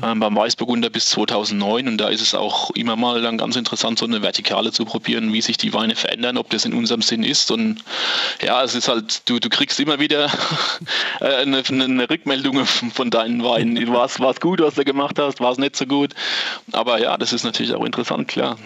ähm, 0.02 0.20
beim 0.22 0.34
Weißburgunder 0.34 0.90
bis 0.90 1.10
2009. 1.10 1.90
Und 1.90 1.98
da 1.98 2.08
ist 2.08 2.22
es 2.22 2.34
auch 2.34 2.72
immer 2.72 2.96
mal 2.96 3.22
dann 3.22 3.38
ganz 3.38 3.58
interessant, 3.58 4.00
so 4.00 4.06
eine 4.06 4.22
Vertikale 4.22 4.72
zu 4.72 4.86
probieren, 4.86 5.34
wie 5.34 5.42
sich 5.42 5.58
die 5.58 5.74
Weine 5.74 5.98
verändern, 5.98 6.38
ob 6.38 6.52
das 6.52 6.64
in 6.64 6.74
unserem 6.74 7.02
Sinn 7.02 7.24
ist. 7.24 7.52
Und 7.52 7.84
ja, 8.42 8.64
es 8.64 8.76
ist 8.76 8.88
halt, 8.88 9.24
du, 9.26 9.40
du 9.40 9.50
kriegst 9.50 9.78
immer 9.82 10.00
wieder 10.00 10.32
eine, 11.20 11.64
eine 11.68 11.97
eine 12.00 12.10
Rückmeldung 12.10 12.66
von 12.66 13.10
deinen 13.10 13.44
Weinen. 13.44 13.88
War 13.88 14.06
es 14.06 14.40
gut, 14.40 14.62
was 14.62 14.76
du 14.76 14.84
gemacht 14.84 15.20
hast? 15.20 15.40
War 15.40 15.52
es 15.52 15.58
nicht 15.58 15.76
so 15.76 15.86
gut? 15.86 16.14
Aber 16.72 17.00
ja, 17.00 17.18
das 17.18 17.34
ist 17.34 17.44
natürlich 17.44 17.74
auch 17.74 17.86
interessant, 17.86 18.28
klar. 18.28 18.58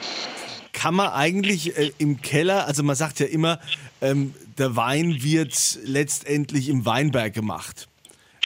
Kann 0.74 0.96
man 0.96 1.10
eigentlich 1.10 1.78
äh, 1.78 1.92
im 1.98 2.22
Keller, 2.22 2.66
also 2.66 2.84
man 2.84 2.96
sagt 2.96 3.20
ja 3.20 3.26
immer, 3.26 3.60
ähm, 4.02 4.34
der 4.58 4.76
Wein 4.76 5.22
wird 5.22 5.80
letztendlich 5.84 6.70
im 6.70 6.86
Weinberg 6.86 7.34
gemacht. 7.34 7.88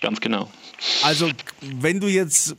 Ganz 0.02 0.22
genau. 0.22 0.50
Also, 1.04 1.30
wenn 1.62 2.00
du 2.00 2.08
jetzt 2.08 2.56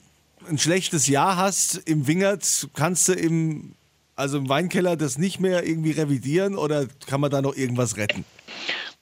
ein 0.48 0.58
schlechtes 0.58 1.06
Jahr 1.06 1.36
hast 1.36 1.76
im 1.86 2.06
Wingert, 2.06 2.68
kannst 2.74 3.08
du 3.08 3.12
im, 3.12 3.74
also 4.14 4.38
im 4.38 4.48
Weinkeller 4.48 4.96
das 4.96 5.18
nicht 5.18 5.40
mehr 5.40 5.66
irgendwie 5.66 5.92
revidieren 5.92 6.56
oder 6.56 6.86
kann 7.06 7.20
man 7.20 7.30
da 7.30 7.42
noch 7.42 7.56
irgendwas 7.56 7.96
retten? 7.96 8.24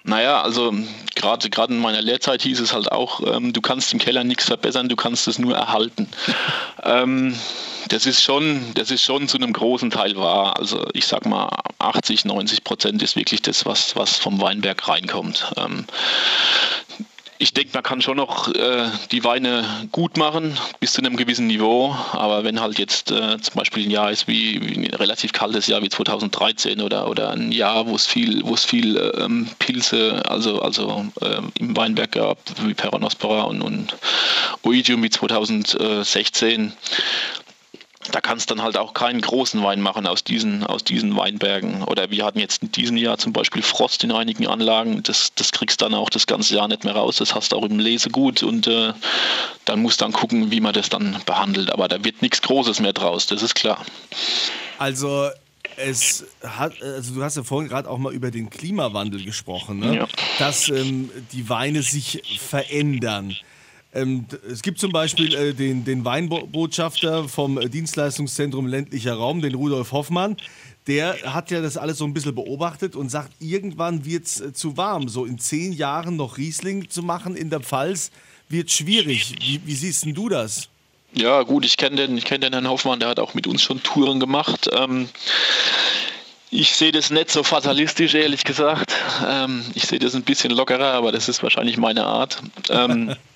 Naja, 0.06 0.42
also 0.42 0.72
gerade 1.14 1.48
gerade 1.48 1.72
in 1.72 1.80
meiner 1.80 2.02
Lehrzeit 2.02 2.42
hieß 2.42 2.60
es 2.60 2.74
halt 2.74 2.92
auch, 2.92 3.20
ähm, 3.26 3.54
du 3.54 3.62
kannst 3.62 3.90
im 3.94 3.98
Keller 3.98 4.22
nichts 4.22 4.44
verbessern, 4.44 4.90
du 4.90 4.96
kannst 4.96 5.26
es 5.28 5.38
nur 5.38 5.56
erhalten. 5.56 6.08
ähm, 6.82 7.34
das 7.88 8.04
ist 8.04 8.22
schon, 8.22 8.72
das 8.74 8.90
ist 8.90 9.02
schon 9.02 9.28
zu 9.28 9.38
einem 9.38 9.52
großen 9.54 9.90
Teil 9.90 10.16
wahr. 10.16 10.58
Also 10.58 10.86
ich 10.92 11.06
sag 11.06 11.24
mal, 11.26 11.48
80, 11.78 12.26
90 12.26 12.64
Prozent 12.64 13.02
ist 13.02 13.16
wirklich 13.16 13.40
das, 13.40 13.64
was, 13.64 13.96
was 13.96 14.18
vom 14.18 14.40
Weinberg 14.40 14.86
reinkommt. 14.88 15.52
Ähm, 15.56 15.86
ich 17.44 17.52
denke, 17.52 17.72
man 17.74 17.82
kann 17.82 18.00
schon 18.00 18.16
noch 18.16 18.48
äh, 18.54 18.88
die 19.12 19.22
Weine 19.22 19.66
gut 19.92 20.16
machen 20.16 20.58
bis 20.80 20.94
zu 20.94 21.02
einem 21.02 21.14
gewissen 21.14 21.46
Niveau. 21.46 21.94
Aber 22.12 22.42
wenn 22.42 22.58
halt 22.58 22.78
jetzt 22.78 23.10
äh, 23.10 23.38
zum 23.38 23.54
Beispiel 23.54 23.84
ein 23.84 23.90
Jahr 23.90 24.10
ist 24.10 24.26
wie, 24.26 24.66
wie, 24.66 24.88
ein 24.88 24.94
relativ 24.94 25.32
kaltes 25.32 25.66
Jahr 25.66 25.82
wie 25.82 25.90
2013 25.90 26.80
oder, 26.80 27.06
oder 27.06 27.32
ein 27.32 27.52
Jahr, 27.52 27.86
wo 27.86 27.94
es 27.96 28.06
viel, 28.06 28.42
wo 28.46 28.54
es 28.54 28.64
viel 28.64 28.96
ähm, 29.18 29.46
Pilze, 29.58 30.22
also, 30.26 30.62
also 30.62 31.04
äh, 31.20 31.42
im 31.58 31.76
Weinberg 31.76 32.12
gab, 32.12 32.38
wie 32.62 32.72
Peronospora 32.72 33.42
und, 33.42 33.60
und 33.60 33.94
Oidium 34.62 35.02
wie 35.02 35.10
2016, 35.10 36.72
da 38.10 38.20
kannst 38.20 38.50
du 38.50 38.54
dann 38.54 38.64
halt 38.64 38.76
auch 38.76 38.94
keinen 38.94 39.20
großen 39.20 39.62
Wein 39.62 39.80
machen 39.80 40.06
aus 40.06 40.24
diesen, 40.24 40.64
aus 40.64 40.84
diesen 40.84 41.16
Weinbergen. 41.16 41.82
Oder 41.84 42.10
wir 42.10 42.24
hatten 42.24 42.38
jetzt 42.38 42.62
in 42.62 42.72
diesem 42.72 42.96
Jahr 42.96 43.18
zum 43.18 43.32
Beispiel 43.32 43.62
Frost 43.62 44.04
in 44.04 44.12
einigen 44.12 44.46
Anlagen. 44.46 45.02
Das, 45.02 45.32
das 45.34 45.52
kriegst 45.52 45.80
dann 45.82 45.94
auch 45.94 46.10
das 46.10 46.26
ganze 46.26 46.54
Jahr 46.54 46.68
nicht 46.68 46.84
mehr 46.84 46.94
raus. 46.94 47.16
Das 47.16 47.34
hast 47.34 47.52
du 47.52 47.56
auch 47.56 47.64
im 47.64 47.78
Lesegut 47.78 48.42
und 48.42 48.66
äh, 48.66 48.92
dann 49.64 49.80
musst 49.80 50.00
du 50.00 50.04
dann 50.04 50.12
gucken, 50.12 50.50
wie 50.50 50.60
man 50.60 50.74
das 50.74 50.90
dann 50.90 51.16
behandelt. 51.26 51.70
Aber 51.70 51.88
da 51.88 52.04
wird 52.04 52.22
nichts 52.22 52.42
Großes 52.42 52.80
mehr 52.80 52.92
draus, 52.92 53.26
das 53.26 53.42
ist 53.42 53.54
klar. 53.54 53.84
Also 54.78 55.30
es 55.76 56.24
hat, 56.42 56.80
also 56.82 57.14
du 57.14 57.22
hast 57.22 57.36
ja 57.36 57.42
vorhin 57.42 57.68
gerade 57.68 57.88
auch 57.88 57.98
mal 57.98 58.12
über 58.12 58.30
den 58.30 58.50
Klimawandel 58.50 59.24
gesprochen, 59.24 59.80
ne? 59.80 59.96
ja. 59.96 60.08
dass 60.38 60.68
ähm, 60.68 61.10
die 61.32 61.48
Weine 61.48 61.82
sich 61.82 62.22
verändern. 62.38 63.36
Ähm, 63.94 64.26
es 64.50 64.62
gibt 64.62 64.78
zum 64.78 64.90
Beispiel 64.92 65.34
äh, 65.34 65.54
den, 65.54 65.84
den 65.84 66.04
Weinbotschafter 66.04 67.28
vom 67.28 67.60
Dienstleistungszentrum 67.70 68.66
ländlicher 68.66 69.14
Raum, 69.14 69.40
den 69.40 69.54
Rudolf 69.54 69.92
Hoffmann. 69.92 70.36
Der 70.86 71.16
hat 71.32 71.50
ja 71.50 71.62
das 71.62 71.76
alles 71.76 71.98
so 71.98 72.04
ein 72.04 72.12
bisschen 72.12 72.34
beobachtet 72.34 72.96
und 72.96 73.10
sagt, 73.10 73.30
irgendwann 73.40 74.04
wird 74.04 74.26
es 74.26 74.40
äh, 74.40 74.52
zu 74.52 74.76
warm. 74.76 75.08
So 75.08 75.24
in 75.24 75.38
zehn 75.38 75.72
Jahren 75.72 76.16
noch 76.16 76.36
Riesling 76.36 76.90
zu 76.90 77.02
machen 77.02 77.36
in 77.36 77.50
der 77.50 77.60
Pfalz 77.60 78.10
wird 78.48 78.70
schwierig. 78.70 79.34
Wie, 79.40 79.60
wie 79.64 79.74
siehst 79.74 80.04
du 80.04 80.28
das? 80.28 80.68
Ja, 81.12 81.42
gut, 81.42 81.64
ich 81.64 81.76
kenne 81.76 81.96
den, 81.96 82.18
kenn 82.20 82.40
den 82.40 82.52
Herrn 82.52 82.68
Hoffmann, 82.68 82.98
der 82.98 83.08
hat 83.08 83.20
auch 83.20 83.34
mit 83.34 83.46
uns 83.46 83.62
schon 83.62 83.82
Touren 83.82 84.18
gemacht. 84.18 84.68
Ähm, 84.72 85.08
Ich 86.50 86.76
sehe 86.76 86.92
das 86.92 87.10
nicht 87.10 87.30
so 87.30 87.42
fatalistisch, 87.42 88.14
ehrlich 88.14 88.44
gesagt. 88.44 88.92
Ähm, 89.26 89.64
ich 89.74 89.86
sehe 89.86 89.98
das 89.98 90.14
ein 90.14 90.22
bisschen 90.22 90.52
lockerer, 90.52 90.92
aber 90.92 91.10
das 91.10 91.28
ist 91.28 91.42
wahrscheinlich 91.42 91.78
meine 91.78 92.04
Art. 92.04 92.42
Ähm, 92.68 93.14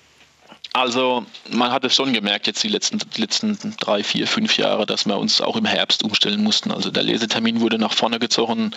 also 0.73 1.25
man 1.49 1.71
hat 1.71 1.83
es 1.83 1.95
schon 1.95 2.13
gemerkt 2.13 2.45
jetzt 2.47 2.63
die 2.63 2.67
letzten, 2.67 2.99
die 2.99 3.21
letzten 3.21 3.57
drei, 3.79 4.03
vier, 4.03 4.27
fünf 4.27 4.57
Jahre, 4.57 4.85
dass 4.85 5.05
wir 5.05 5.17
uns 5.17 5.41
auch 5.41 5.55
im 5.55 5.65
Herbst 5.65 6.03
umstellen 6.03 6.43
mussten. 6.43 6.71
Also 6.71 6.91
der 6.91 7.03
Lesetermin 7.03 7.61
wurde 7.61 7.79
nach 7.79 7.93
vorne 7.93 8.19
gezogen. 8.19 8.71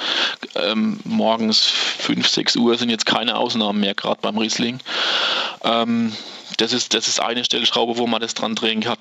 Ähm, 0.54 1.00
morgens 1.04 1.60
fünf, 1.60 2.28
sechs 2.28 2.56
Uhr 2.56 2.78
sind 2.78 2.90
jetzt 2.90 3.06
keine 3.06 3.36
Ausnahmen 3.36 3.80
mehr, 3.80 3.94
gerade 3.94 4.20
beim 4.22 4.38
Riesling. 4.38 4.78
Ähm, 5.64 6.12
das, 6.56 6.72
ist, 6.72 6.94
das 6.94 7.08
ist 7.08 7.20
eine 7.20 7.44
Stellschraube, 7.44 7.98
wo 7.98 8.06
man 8.06 8.22
das 8.22 8.34
dran 8.34 8.54
drehen 8.54 8.80
kann. 8.80 8.96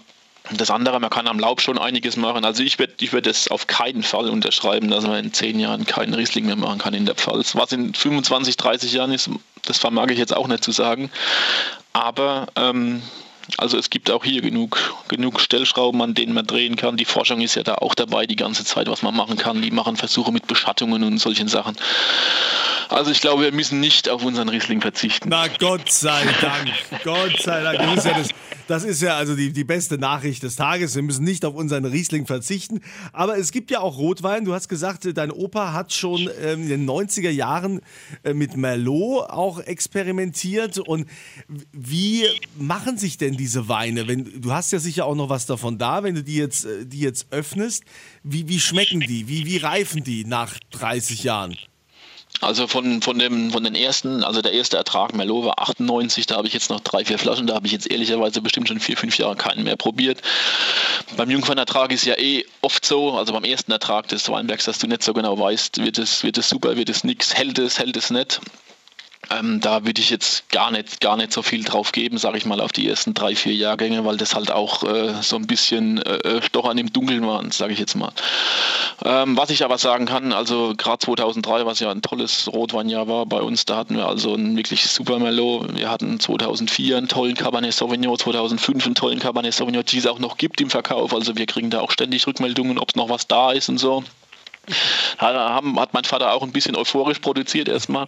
Das 0.53 0.69
andere, 0.69 1.00
man 1.00 1.10
kann 1.10 1.27
am 1.27 1.39
Laub 1.39 1.62
schon 1.62 1.77
einiges 1.77 2.17
machen. 2.17 2.43
Also 2.43 2.63
ich 2.63 2.77
würde 2.77 2.93
ich 3.00 3.13
würd 3.13 3.27
es 3.27 3.48
auf 3.48 3.67
keinen 3.67 4.03
Fall 4.03 4.27
unterschreiben, 4.29 4.89
dass 4.89 5.05
man 5.05 5.24
in 5.25 5.33
zehn 5.33 5.60
Jahren 5.60 5.86
keinen 5.86 6.13
Riesling 6.13 6.45
mehr 6.45 6.55
machen 6.55 6.79
kann 6.79 6.93
in 6.93 7.05
der 7.05 7.15
Pfalz. 7.15 7.55
Was 7.55 7.71
in 7.71 7.93
25, 7.93 8.57
30 8.57 8.91
Jahren 8.91 9.13
ist, 9.13 9.29
das 9.65 9.77
vermag 9.77 10.07
ich 10.10 10.17
jetzt 10.17 10.36
auch 10.36 10.48
nicht 10.48 10.63
zu 10.63 10.71
sagen. 10.71 11.10
Aber 11.93 12.48
ähm, 12.55 13.01
also 13.57 13.77
es 13.77 13.89
gibt 13.89 14.10
auch 14.12 14.24
hier 14.24 14.41
genug, 14.41 14.79
genug 15.07 15.39
Stellschrauben, 15.39 16.01
an 16.01 16.13
denen 16.13 16.33
man 16.33 16.48
drehen 16.48 16.75
kann. 16.75 16.98
Die 16.98 17.05
Forschung 17.05 17.41
ist 17.41 17.55
ja 17.55 17.63
da 17.63 17.75
auch 17.75 17.95
dabei 17.95 18.25
die 18.25 18.36
ganze 18.36 18.63
Zeit, 18.63 18.88
was 18.88 19.01
man 19.01 19.15
machen 19.15 19.38
kann. 19.38 19.62
Die 19.62 19.71
machen 19.71 19.98
Versuche 19.98 20.31
mit 20.31 20.48
Beschattungen 20.48 21.03
und 21.03 21.17
solchen 21.17 21.48
Sachen. 21.48 21.75
Also 22.91 23.10
ich 23.10 23.21
glaube, 23.21 23.43
wir 23.43 23.53
müssen 23.53 23.79
nicht 23.79 24.10
auf 24.10 24.25
unseren 24.25 24.50
Riesling 24.50 24.81
verzichten. 24.81 25.29
Na 25.29 25.48
Gott 25.48 25.89
sei 25.89 26.25
Dank, 26.41 26.69
Gott 27.05 27.41
sei 27.41 27.63
Dank. 27.63 27.77
Das 27.77 27.95
ist 27.95 28.05
ja, 28.05 28.17
das, 28.17 28.29
das 28.67 28.83
ist 28.83 29.01
ja 29.01 29.15
also 29.15 29.38
die, 29.38 29.53
die 29.53 29.63
beste 29.63 29.98
Nachricht 29.98 30.43
des 30.43 30.57
Tages. 30.57 30.93
Wir 30.93 31.01
müssen 31.01 31.24
nicht 31.24 31.45
auf 31.45 31.55
unseren 31.55 31.86
Riesling 31.86 32.25
verzichten. 32.25 32.81
Aber 33.13 33.38
es 33.38 33.53
gibt 33.53 33.71
ja 33.71 33.79
auch 33.79 33.98
Rotwein. 33.98 34.43
Du 34.43 34.53
hast 34.53 34.67
gesagt, 34.67 35.07
dein 35.15 35.31
Opa 35.31 35.71
hat 35.71 35.93
schon 35.93 36.29
ähm, 36.41 36.63
in 36.63 36.67
den 36.67 36.89
90er 36.89 37.29
Jahren 37.29 37.79
äh, 38.24 38.33
mit 38.33 38.57
Merlot 38.57 39.29
auch 39.29 39.62
experimentiert. 39.62 40.77
Und 40.77 41.07
wie 41.71 42.25
machen 42.60 42.98
sich 42.98 43.17
denn 43.17 43.38
diese 43.38 43.69
Weine? 43.69 44.10
Wenn, 44.10 44.41
du 44.41 44.51
hast 44.51 44.74
ja 44.74 44.79
sicher 44.79 45.05
auch 45.05 45.15
noch 45.15 45.29
was 45.29 45.45
davon 45.45 45.77
da, 45.77 46.03
wenn 46.03 46.15
du 46.15 46.24
die 46.24 46.36
jetzt, 46.36 46.65
äh, 46.65 46.86
die 46.86 47.00
jetzt 47.00 47.27
öffnest. 47.31 47.86
Wie, 48.24 48.50
wie 48.50 48.60
schmecken 48.60 49.00
die? 49.00 49.29
Wie, 49.29 49.45
wie 49.45 49.57
reifen 49.60 50.03
die 50.03 50.25
nach 50.25 50.60
30 50.71 51.24
Jahren? 51.24 51.55
Also 52.39 52.65
von, 52.65 53.01
von, 53.01 53.19
dem, 53.19 53.51
von 53.51 53.63
den 53.63 53.75
ersten, 53.75 54.23
also 54.23 54.41
der 54.41 54.53
erste 54.53 54.77
Ertrag 54.77 55.13
Merlot 55.13 55.45
war 55.45 55.59
98, 55.59 56.25
da 56.25 56.38
habe 56.38 56.47
ich 56.47 56.53
jetzt 56.53 56.71
noch 56.71 56.79
drei, 56.79 57.05
vier 57.05 57.19
Flaschen, 57.19 57.45
da 57.45 57.53
habe 57.53 57.67
ich 57.67 57.73
jetzt 57.73 57.91
ehrlicherweise 57.91 58.41
bestimmt 58.41 58.67
schon 58.67 58.79
vier, 58.79 58.97
fünf 58.97 59.17
Jahre 59.19 59.35
keinen 59.35 59.63
mehr 59.63 59.75
probiert. 59.75 60.21
Beim 61.17 61.29
Jungfernertrag 61.29 61.91
ist 61.91 62.05
ja 62.05 62.17
eh 62.17 62.45
oft 62.61 62.83
so, 62.83 63.11
also 63.11 63.33
beim 63.33 63.43
ersten 63.43 63.71
Ertrag 63.71 64.07
des 64.07 64.27
Weinbergs, 64.27 64.65
dass 64.65 64.79
du 64.79 64.88
nicht 64.88 65.03
so 65.03 65.13
genau 65.13 65.38
weißt, 65.38 65.83
wird 65.83 66.00
es, 66.00 66.23
wird 66.23 66.38
es 66.38 66.50
super, 66.50 66.77
wird 66.77 66.89
es 66.89 67.03
nichts, 67.03 67.35
hält 67.35 67.59
es, 67.59 67.77
hält 67.77 67.95
es 67.95 68.09
nicht. 68.09 68.41
Ähm, 69.38 69.59
da 69.61 69.85
würde 69.85 70.01
ich 70.01 70.09
jetzt 70.09 70.50
gar 70.50 70.71
nicht, 70.71 71.00
gar 71.00 71.17
nicht 71.17 71.31
so 71.31 71.41
viel 71.41 71.63
drauf 71.63 71.91
geben, 71.91 72.17
sage 72.17 72.38
ich 72.38 72.45
mal, 72.45 72.59
auf 72.59 72.71
die 72.71 72.88
ersten 72.88 73.13
drei, 73.13 73.35
vier 73.35 73.53
Jahrgänge, 73.53 74.03
weil 74.05 74.17
das 74.17 74.35
halt 74.35 74.51
auch 74.51 74.83
äh, 74.83 75.13
so 75.21 75.35
ein 75.35 75.47
bisschen 75.47 76.01
äh, 76.01 76.17
äh 76.17 76.41
Stochern 76.41 76.77
im 76.77 76.91
Dunkeln 76.91 77.25
waren, 77.25 77.51
sage 77.51 77.73
ich 77.73 77.79
jetzt 77.79 77.95
mal. 77.95 78.11
Ähm, 79.05 79.38
was 79.38 79.50
ich 79.50 79.63
aber 79.63 79.77
sagen 79.77 80.05
kann, 80.05 80.33
also 80.33 80.73
gerade 80.75 81.00
2003, 81.00 81.65
was 81.65 81.79
ja 81.79 81.91
ein 81.91 82.01
tolles 82.01 82.50
Rotweinjahr 82.51 83.07
war 83.07 83.25
bei 83.25 83.41
uns, 83.41 83.65
da 83.65 83.77
hatten 83.77 83.95
wir 83.95 84.07
also 84.07 84.35
ein 84.35 84.57
wirklich 84.57 84.88
super 84.89 85.19
Merlot. 85.19 85.75
Wir 85.75 85.89
hatten 85.89 86.19
2004 86.19 86.97
einen 86.97 87.07
tollen 87.07 87.35
Cabernet 87.35 87.73
Sauvignon, 87.73 88.17
2005 88.17 88.85
einen 88.85 88.95
tollen 88.95 89.19
Cabernet 89.19 89.53
Sauvignon, 89.53 89.85
die 89.85 89.97
es 89.97 90.07
auch 90.07 90.19
noch 90.19 90.38
gibt 90.38 90.61
im 90.61 90.69
Verkauf. 90.69 91.13
Also 91.13 91.35
wir 91.35 91.45
kriegen 91.45 91.69
da 91.69 91.81
auch 91.81 91.91
ständig 91.91 92.27
Rückmeldungen, 92.27 92.77
ob 92.77 92.89
es 92.89 92.95
noch 92.95 93.09
was 93.09 93.27
da 93.27 93.51
ist 93.51 93.69
und 93.69 93.77
so. 93.77 94.03
Hat, 95.17 95.63
mein 95.63 96.03
Vater 96.03 96.33
auch 96.33 96.43
ein 96.43 96.51
bisschen 96.51 96.75
euphorisch 96.75 97.19
produziert 97.19 97.67
erstmal. 97.67 98.07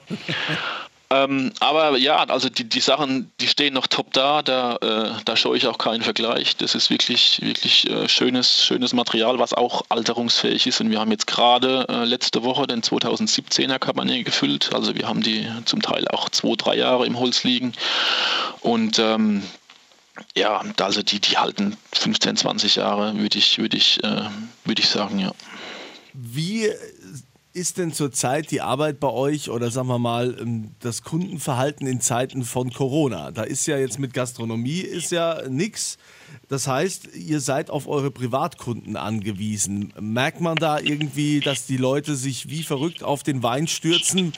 Ähm, 1.13 1.51
aber 1.60 1.96
ja, 1.98 2.24
also 2.24 2.50
die, 2.50 2.63
die 2.63 2.79
Sachen, 2.79 3.32
die 3.39 3.48
stehen 3.48 3.75
noch 3.75 3.86
top 3.86 4.12
da, 4.13 4.41
da, 4.41 4.77
äh, 4.77 5.12
da 5.25 5.36
schaue 5.36 5.55
ich 5.58 5.67
auch 5.67 5.77
keinen 5.77 6.01
Vergleich. 6.01 6.58
Das 6.58 6.74
ist 6.74 6.89
wirklich, 6.89 7.39
wirklich 7.41 7.88
äh, 7.88 8.10
schönes, 8.10 8.65
schönes 8.65 8.93
Material, 8.93 9.38
was 9.38 9.53
auch 9.53 9.84
alterungsfähig 9.89 10.65
ist. 10.65 10.82
Und 10.82 10.89
wir 10.89 11.00
haben 11.00 11.12
jetzt 11.12 11.27
gerade 11.27 11.86
äh, 11.88 12.05
letzte 12.05 12.43
Woche 12.43 12.65
den 12.65 12.82
2017er 12.82 13.77
Cabernet 13.77 14.25
gefüllt. 14.25 14.74
Also 14.74 14.96
wir 14.96 15.08
haben 15.08 15.22
die 15.22 15.48
zum 15.65 15.84
Teil 15.84 16.08
auch 16.08 16.29
zwei, 16.29 16.55
drei 16.55 16.77
Jahre 16.77 17.05
im 17.05 17.20
Holz 17.20 17.43
liegen. 17.43 17.74
Und 18.62 18.98
ähm, 18.98 19.43
ja, 20.36 20.63
also 20.79 21.03
die, 21.03 21.20
die 21.20 21.38
halten 21.38 21.77
15, 21.93 22.38
20 22.38 22.75
Jahre, 22.77 23.15
würde 23.20 23.38
ich, 23.38 23.60
würde 23.60 23.77
ich, 23.77 24.03
äh, 24.03 24.24
würde 24.65 24.82
ich 24.82 24.89
sagen, 24.89 25.20
ja. 25.20 25.32
Wie 26.13 26.70
ist 27.53 27.77
denn 27.77 27.93
zurzeit 27.93 28.50
die 28.50 28.62
Arbeit 28.62 29.00
bei 29.00 29.10
euch 29.10 29.50
oder 29.50 29.69
sagen 29.69 29.88
wir 29.88 30.00
mal 30.00 30.36
ähm, 30.39 30.72
das 30.79 31.03
Kundenverhalten 31.03 31.86
in 31.86 32.01
Zeiten 32.01 32.43
von 32.43 32.72
Corona? 32.72 33.31
Da 33.31 33.43
ist 33.43 33.67
ja 33.67 33.77
jetzt 33.77 34.00
mit 34.00 34.13
Gastronomie 34.13 34.79
ist 34.79 35.12
ja 35.12 35.48
nichts. 35.48 35.98
Das 36.50 36.67
heißt, 36.67 37.15
ihr 37.15 37.39
seid 37.39 37.69
auf 37.69 37.88
eure 37.88 38.10
Privatkunden 38.10 38.98
angewiesen. 38.98 39.93
Merkt 40.00 40.41
man 40.41 40.55
da 40.55 40.79
irgendwie, 40.79 41.39
dass 41.39 41.67
die 41.67 41.77
Leute 41.77 42.15
sich 42.15 42.50
wie 42.50 42.63
verrückt 42.63 43.03
auf 43.03 43.22
den 43.22 43.43
Wein 43.43 43.67
stürzen? 43.67 44.33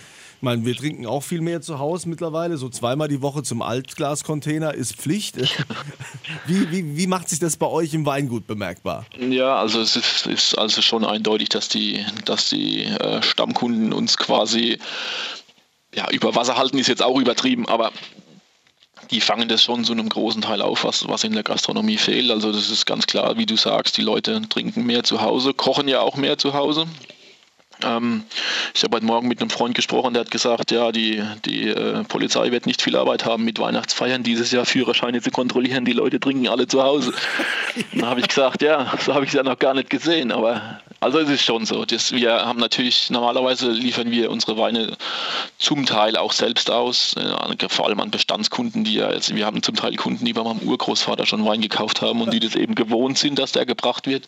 Ich 0.45 0.47
meine, 0.47 0.63
wir 0.63 0.75
trinken 0.75 1.07
auch 1.07 1.23
viel 1.23 1.41
mehr 1.41 1.63
zu 1.63 1.79
Hause 1.79 2.07
mittlerweile. 2.07 2.57
So 2.57 2.69
zweimal 2.69 3.07
die 3.07 3.23
Woche 3.23 3.41
zum 3.41 3.63
Altglascontainer 3.63 4.75
ist 4.75 4.95
Pflicht. 4.95 5.37
Wie, 6.45 6.71
wie, 6.71 6.97
wie 6.97 7.07
macht 7.07 7.29
sich 7.29 7.39
das 7.39 7.57
bei 7.57 7.65
euch 7.65 7.95
im 7.95 8.05
Weingut 8.05 8.45
bemerkbar? 8.45 9.07
Ja, 9.17 9.55
also 9.55 9.81
es 9.81 9.95
ist, 9.95 10.27
ist 10.27 10.55
also 10.55 10.83
schon 10.83 11.03
eindeutig, 11.03 11.49
dass 11.49 11.67
die, 11.69 12.05
dass 12.25 12.49
die 12.49 12.83
äh, 12.83 13.23
Stammkunden 13.23 13.91
uns 13.91 14.17
quasi 14.17 14.77
ja, 15.95 16.07
über 16.11 16.35
Wasser 16.35 16.57
halten, 16.57 16.77
ist 16.77 16.87
jetzt 16.87 17.01
auch 17.01 17.19
übertrieben, 17.19 17.67
aber 17.67 17.91
die 19.09 19.21
fangen 19.21 19.49
das 19.49 19.63
schon 19.63 19.83
zu 19.83 19.93
einem 19.93 20.09
großen 20.09 20.43
Teil 20.43 20.61
auf, 20.61 20.83
was, 20.83 21.07
was 21.07 21.23
in 21.23 21.33
der 21.33 21.43
Gastronomie 21.43 21.97
fehlt. 21.97 22.29
Also 22.29 22.51
das 22.51 22.69
ist 22.69 22.85
ganz 22.85 23.07
klar, 23.07 23.37
wie 23.37 23.47
du 23.47 23.55
sagst, 23.55 23.97
die 23.97 24.03
Leute 24.03 24.41
trinken 24.47 24.85
mehr 24.85 25.03
zu 25.03 25.21
Hause, 25.21 25.55
kochen 25.55 25.87
ja 25.87 26.01
auch 26.01 26.15
mehr 26.15 26.37
zu 26.37 26.53
Hause. 26.53 26.85
Ähm, 27.85 28.23
ich 28.73 28.83
habe 28.83 28.97
heute 28.97 29.05
Morgen 29.05 29.27
mit 29.27 29.41
einem 29.41 29.49
Freund 29.49 29.75
gesprochen, 29.75 30.13
der 30.13 30.21
hat 30.21 30.31
gesagt, 30.31 30.71
ja, 30.71 30.91
die, 30.91 31.23
die 31.45 31.69
äh, 31.69 32.03
Polizei 32.03 32.51
wird 32.51 32.65
nicht 32.65 32.81
viel 32.81 32.95
Arbeit 32.95 33.25
haben 33.25 33.45
mit 33.45 33.59
Weihnachtsfeiern 33.59 34.23
dieses 34.23 34.51
Jahr, 34.51 34.65
Führerscheine 34.65 35.21
zu 35.21 35.31
kontrollieren. 35.31 35.85
Die 35.85 35.93
Leute 35.93 36.19
trinken 36.19 36.47
alle 36.47 36.67
zu 36.67 36.83
Hause. 36.83 37.13
Dann 37.93 38.05
habe 38.05 38.19
ich 38.19 38.27
gesagt, 38.27 38.61
ja, 38.61 38.91
so 38.99 39.13
habe 39.13 39.25
ich 39.25 39.29
es 39.29 39.35
ja 39.35 39.43
noch 39.43 39.59
gar 39.59 39.73
nicht 39.73 39.89
gesehen, 39.89 40.31
aber 40.31 40.81
also 41.05 41.19
es 41.19 41.29
ist 41.29 41.43
schon 41.43 41.67
so. 41.67 41.85
Das, 41.85 42.13
wir 42.13 42.33
haben 42.33 42.59
natürlich, 42.59 43.11
normalerweise 43.11 43.69
liefern 43.69 44.09
wir 44.09 44.31
unsere 44.31 44.57
Weine 44.57 44.97
zum 45.59 45.85
Teil 45.85 46.17
auch 46.17 46.31
selbst 46.31 46.71
aus, 46.71 47.13
äh, 47.15 47.69
vor 47.69 47.85
allem 47.85 47.99
an 47.99 48.09
Bestandskunden, 48.09 48.83
die 48.83 48.95
ja, 48.95 49.05
also 49.05 49.35
wir 49.35 49.45
haben 49.45 49.61
zum 49.61 49.75
Teil 49.75 49.95
Kunden, 49.97 50.25
die 50.25 50.33
bei 50.33 50.41
meinem 50.41 50.61
Urgroßvater 50.61 51.27
schon 51.27 51.45
Wein 51.45 51.61
gekauft 51.61 52.01
haben 52.01 52.21
und 52.21 52.33
die 52.33 52.39
das 52.39 52.55
eben 52.55 52.73
gewohnt 52.73 53.19
sind, 53.19 53.37
dass 53.37 53.51
der 53.51 53.67
gebracht 53.67 54.07
wird. 54.07 54.27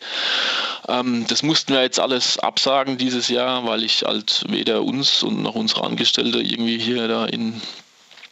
Ähm, 0.87 1.25
das 1.27 1.41
mussten 1.41 1.73
wir 1.73 1.81
jetzt 1.81 1.99
alles 1.99 2.37
absagen 2.37 2.99
dieses 2.99 3.27
Jahr, 3.27 3.65
weil 3.65 3.83
ich 3.83 4.03
halt 4.03 4.43
weder 4.47 4.83
uns 4.83 5.23
und 5.23 5.41
noch 5.41 5.55
unsere 5.55 5.83
Angestellte 5.83 6.41
irgendwie 6.43 6.77
hier 6.77 7.07
da 7.07 7.25
in 7.25 7.59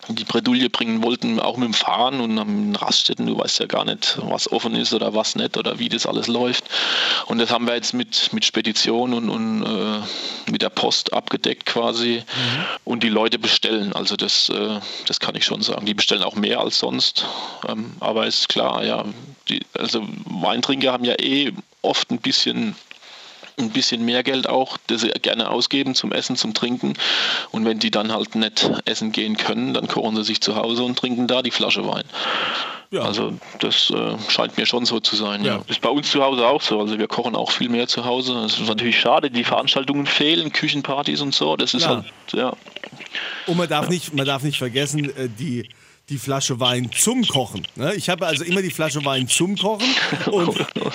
die 0.08 0.24
Bredouille 0.24 0.70
bringen 0.70 1.02
wollten, 1.04 1.40
auch 1.40 1.58
mit 1.58 1.68
dem 1.68 1.74
Fahren 1.74 2.20
und 2.22 2.38
am 2.38 2.76
Raststätten. 2.76 3.26
Du 3.26 3.38
weißt 3.38 3.60
ja 3.60 3.66
gar 3.66 3.86
nicht, 3.86 4.18
was 4.22 4.52
offen 4.52 4.76
ist 4.76 4.94
oder 4.94 5.14
was 5.14 5.36
nicht 5.36 5.58
oder 5.58 5.80
wie 5.80 5.90
das 5.90 6.06
alles 6.06 6.28
läuft. 6.28 6.66
Und 7.28 7.40
das 7.40 7.52
haben 7.52 7.66
wir 7.66 7.76
jetzt 7.76 7.94
mit, 7.94 8.32
mit 8.34 8.46
Spedition 8.46 9.14
und, 9.14 9.30
und 9.30 9.64
äh, 9.64 10.52
mit 10.52 10.62
der 10.62 10.70
Post 10.70 11.14
abgedeckt 11.14 11.66
quasi. 11.66 12.24
Mhm. 12.26 12.66
Und 12.84 13.04
die 13.04 13.10
Leute 13.10 13.40
bestellen. 13.40 13.94
Also 13.94 14.16
das, 14.16 14.50
äh, 14.50 14.80
das 15.08 15.20
kann 15.20 15.36
ich 15.36 15.46
schon 15.46 15.62
sagen. 15.62 15.86
Die 15.86 15.94
bestellen 15.94 16.24
auch 16.24 16.36
mehr 16.36 16.60
als 16.60 16.80
sonst. 16.80 17.26
Ähm, 17.68 17.94
aber 18.00 18.28
ist 18.28 18.50
klar, 18.50 18.84
ja, 18.84 19.06
die, 19.50 19.62
also 19.74 20.08
Weintrinker 20.26 20.92
haben 20.92 21.06
ja 21.06 21.16
eh 21.20 21.52
oft 21.82 22.12
ein 22.12 22.20
bisschen 22.20 22.76
ein 23.58 23.70
bisschen 23.70 24.04
mehr 24.04 24.24
Geld 24.24 24.48
auch, 24.48 24.78
das 24.88 25.02
sie 25.02 25.10
gerne 25.10 25.50
ausgeben 25.50 25.96
zum 25.96 26.12
Essen, 26.12 26.36
zum 26.36 26.54
Trinken. 26.54 26.94
Und 27.52 27.66
wenn 27.66 27.80
die 27.80 27.92
dann 27.92 28.12
halt 28.12 28.36
nicht 28.36 28.70
essen 28.86 29.12
gehen 29.12 29.38
können, 29.38 29.74
dann 29.74 29.88
kochen 29.88 30.16
sie 30.18 30.24
sich 30.24 30.42
zu 30.42 30.56
Hause 30.56 30.84
und 30.84 30.98
trinken 30.98 31.28
da 31.28 31.42
die 31.42 31.52
Flasche 31.52 31.88
Wein. 31.88 32.04
Ja. 32.92 33.02
Also 33.02 33.34
das 33.60 33.90
äh, 33.90 34.16
scheint 34.30 34.58
mir 34.58 34.66
schon 34.66 34.86
so 34.86 35.00
zu 35.00 35.16
sein. 35.16 35.44
Ja. 35.44 35.56
ja. 35.56 35.62
Ist 35.68 35.82
bei 35.82 35.90
uns 35.90 36.12
zu 36.12 36.24
Hause 36.24 36.48
auch 36.48 36.62
so. 36.62 36.80
Also 36.80 37.00
wir 37.00 37.08
kochen 37.08 37.36
auch 37.36 37.52
viel 37.52 37.70
mehr 37.70 37.88
zu 37.88 38.06
Hause. 38.06 38.34
Es 38.46 38.60
ist 38.60 38.68
natürlich 38.68 39.00
schade, 39.00 39.32
die 39.32 39.44
Veranstaltungen 39.44 40.06
fehlen, 40.06 40.52
Küchenpartys 40.52 41.22
und 41.22 41.34
so. 41.34 41.56
Das 41.56 41.74
ist 41.74 41.84
ja. 41.84 41.90
halt, 41.90 42.06
ja. 42.34 42.54
Und 43.48 43.58
man 43.58 43.68
darf, 43.68 43.90
nicht, 43.90 44.14
man 44.14 44.26
darf 44.26 44.44
nicht 44.44 44.58
vergessen, 44.58 45.06
äh, 45.18 45.28
die 45.28 45.70
die 46.10 46.18
Flasche 46.18 46.60
Wein 46.60 46.92
zum 46.96 47.24
Kochen. 47.24 47.66
Ne? 47.76 47.96
Ich 47.96 48.10
habe 48.10 48.28
also 48.28 48.44
immer 48.44 48.62
die 48.62 48.70
Flasche 48.70 49.04
Wein 49.06 49.28
zum 49.28 49.56
Kochen 49.56 49.88
und, 50.32 50.50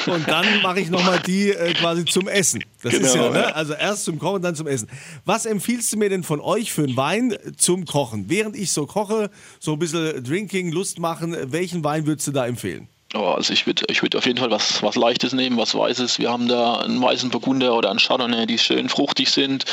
und 0.07 0.29
dann 0.29 0.63
mache 0.63 0.81
ich 0.81 0.91
nochmal 0.91 1.21
die 1.21 1.51
äh, 1.51 1.73
quasi 1.75 2.05
zum 2.05 2.29
Essen. 2.29 2.63
Das 2.83 2.93
genau, 2.93 3.07
ist 3.07 3.15
ja, 3.17 3.31
ne? 3.31 3.55
also 3.55 3.75
erst 3.75 4.05
zum 4.05 4.19
Kochen, 4.19 4.43
dann 4.43 4.55
zum 4.55 4.67
Essen. 4.67 4.89
Was 5.25 5.47
empfiehlst 5.47 5.93
du 5.93 5.97
mir 5.97 6.09
denn 6.09 6.23
von 6.23 6.41
euch 6.41 6.73
für 6.73 6.85
einen 6.85 6.97
Wein 6.97 7.37
zum 7.57 7.87
Kochen? 7.87 8.29
Während 8.29 8.57
ich 8.57 8.71
so 8.71 8.87
koche, 8.87 9.31
so 9.59 9.73
ein 9.73 9.79
bisschen 9.79 10.23
Drinking, 10.23 10.71
Lust 10.71 10.99
machen, 10.99 11.37
welchen 11.53 11.83
Wein 11.83 12.07
würdest 12.07 12.29
du 12.29 12.33
da 12.33 12.47
empfehlen? 12.47 12.89
Oh, 13.13 13.33
also 13.37 13.53
ich 13.53 13.67
würde 13.67 13.83
ich 13.89 14.03
würd 14.03 14.15
auf 14.15 14.25
jeden 14.25 14.39
Fall 14.39 14.53
was, 14.53 14.85
was 14.85 14.95
Leichtes 14.95 15.33
nehmen, 15.33 15.57
was 15.57 15.75
Weißes. 15.75 16.21
Wir 16.21 16.31
haben 16.31 16.47
da 16.47 16.77
einen 16.77 17.03
weißen 17.03 17.31
Burgunder 17.31 17.75
oder 17.75 17.91
einen 17.91 17.99
Chardonnay, 17.99 18.47
die 18.47 18.57
schön 18.57 18.89
fruchtig 18.89 19.31
sind, 19.31 19.65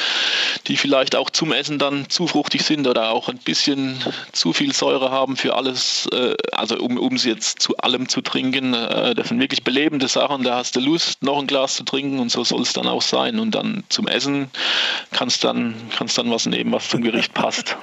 die 0.66 0.76
vielleicht 0.76 1.16
auch 1.16 1.30
zum 1.30 1.52
Essen 1.52 1.78
dann 1.78 2.10
zu 2.10 2.26
fruchtig 2.26 2.64
sind 2.64 2.88
oder 2.88 3.12
auch 3.12 3.30
ein 3.30 3.38
bisschen 3.38 4.04
zu 4.32 4.54
viel 4.54 4.74
Säure 4.74 5.12
haben 5.12 5.36
für 5.36 5.56
alles, 5.56 6.08
äh, 6.14 6.34
also 6.52 6.80
um, 6.80 6.98
um 6.98 7.20
sie 7.20 7.30
jetzt 7.30 7.62
zu 7.62 7.78
allem 7.78 8.10
zu 8.10 8.22
trinken. 8.22 8.74
Äh, 8.74 9.14
das 9.14 9.28
sind 9.28 9.40
wirklich 9.40 9.64
belebende 9.64 10.08
Sachen, 10.08 10.44
da 10.44 10.56
hast 10.56 10.76
du 10.76 10.80
Lust, 10.80 11.22
noch 11.22 11.38
ein 11.38 11.46
Glas 11.46 11.76
zu 11.76 11.84
trinken 11.84 12.18
und 12.18 12.32
so 12.32 12.44
soll 12.44 12.64
es 12.64 12.74
dann 12.74 12.88
auch 12.88 13.04
sein. 13.04 13.38
Und 13.38 13.52
dann 13.54 13.84
zum 13.90 14.08
Essen 14.08 14.50
kannst 15.12 15.44
dann, 15.44 15.76
kannst 15.96 16.18
dann 16.18 16.32
was 16.32 16.48
nehmen, 16.48 16.72
was 16.72 16.90
zum 16.90 17.04
Gericht 17.04 17.36
passt. 17.36 17.78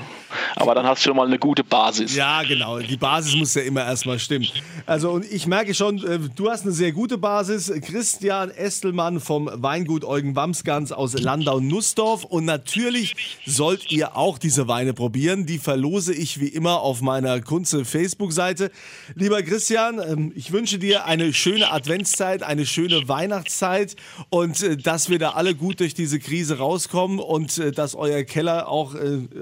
Aber 0.56 0.74
dann 0.74 0.84
hast 0.84 1.04
du 1.04 1.10
schon 1.10 1.16
mal 1.16 1.26
eine 1.26 1.38
gute 1.38 1.62
Basis. 1.62 2.16
Ja, 2.16 2.42
genau. 2.42 2.80
Die 2.80 2.96
Basis 2.96 3.36
muss 3.36 3.54
ja 3.54 3.62
immer 3.62 3.84
erstmal 3.84 4.18
stimmen. 4.18 4.48
Also 4.86 5.10
und 5.12 5.24
ich 5.24 5.43
merke 5.46 5.74
schon, 5.74 5.98
äh, 6.04 6.18
du 6.34 6.50
hast 6.50 6.62
eine 6.62 6.72
sehr 6.72 6.92
gute 6.92 7.18
Basis. 7.18 7.72
Christian 7.82 8.50
Estelmann 8.50 9.20
vom 9.20 9.50
Weingut 9.52 10.04
Eugen 10.04 10.36
Wamsgans 10.36 10.92
aus 10.92 11.12
Landau-Nussdorf. 11.18 12.24
Und 12.24 12.44
natürlich 12.44 13.14
sollt 13.46 13.90
ihr 13.90 14.16
auch 14.16 14.38
diese 14.38 14.68
Weine 14.68 14.94
probieren. 14.94 15.46
Die 15.46 15.58
verlose 15.58 16.14
ich 16.14 16.40
wie 16.40 16.48
immer 16.48 16.80
auf 16.80 17.00
meiner 17.02 17.40
Kunze 17.40 17.84
Facebook-Seite. 17.84 18.70
Lieber 19.14 19.42
Christian, 19.42 19.98
ähm, 19.98 20.32
ich 20.34 20.52
wünsche 20.52 20.78
dir 20.78 21.06
eine 21.06 21.32
schöne 21.32 21.72
Adventszeit, 21.72 22.42
eine 22.42 22.66
schöne 22.66 23.08
Weihnachtszeit 23.08 23.96
und 24.30 24.62
äh, 24.62 24.76
dass 24.76 25.10
wir 25.10 25.18
da 25.18 25.30
alle 25.30 25.54
gut 25.54 25.80
durch 25.80 25.94
diese 25.94 26.18
Krise 26.18 26.58
rauskommen 26.58 27.18
und 27.18 27.58
äh, 27.58 27.72
dass 27.72 27.94
euer 27.94 28.22
Keller 28.24 28.68
auch 28.68 28.94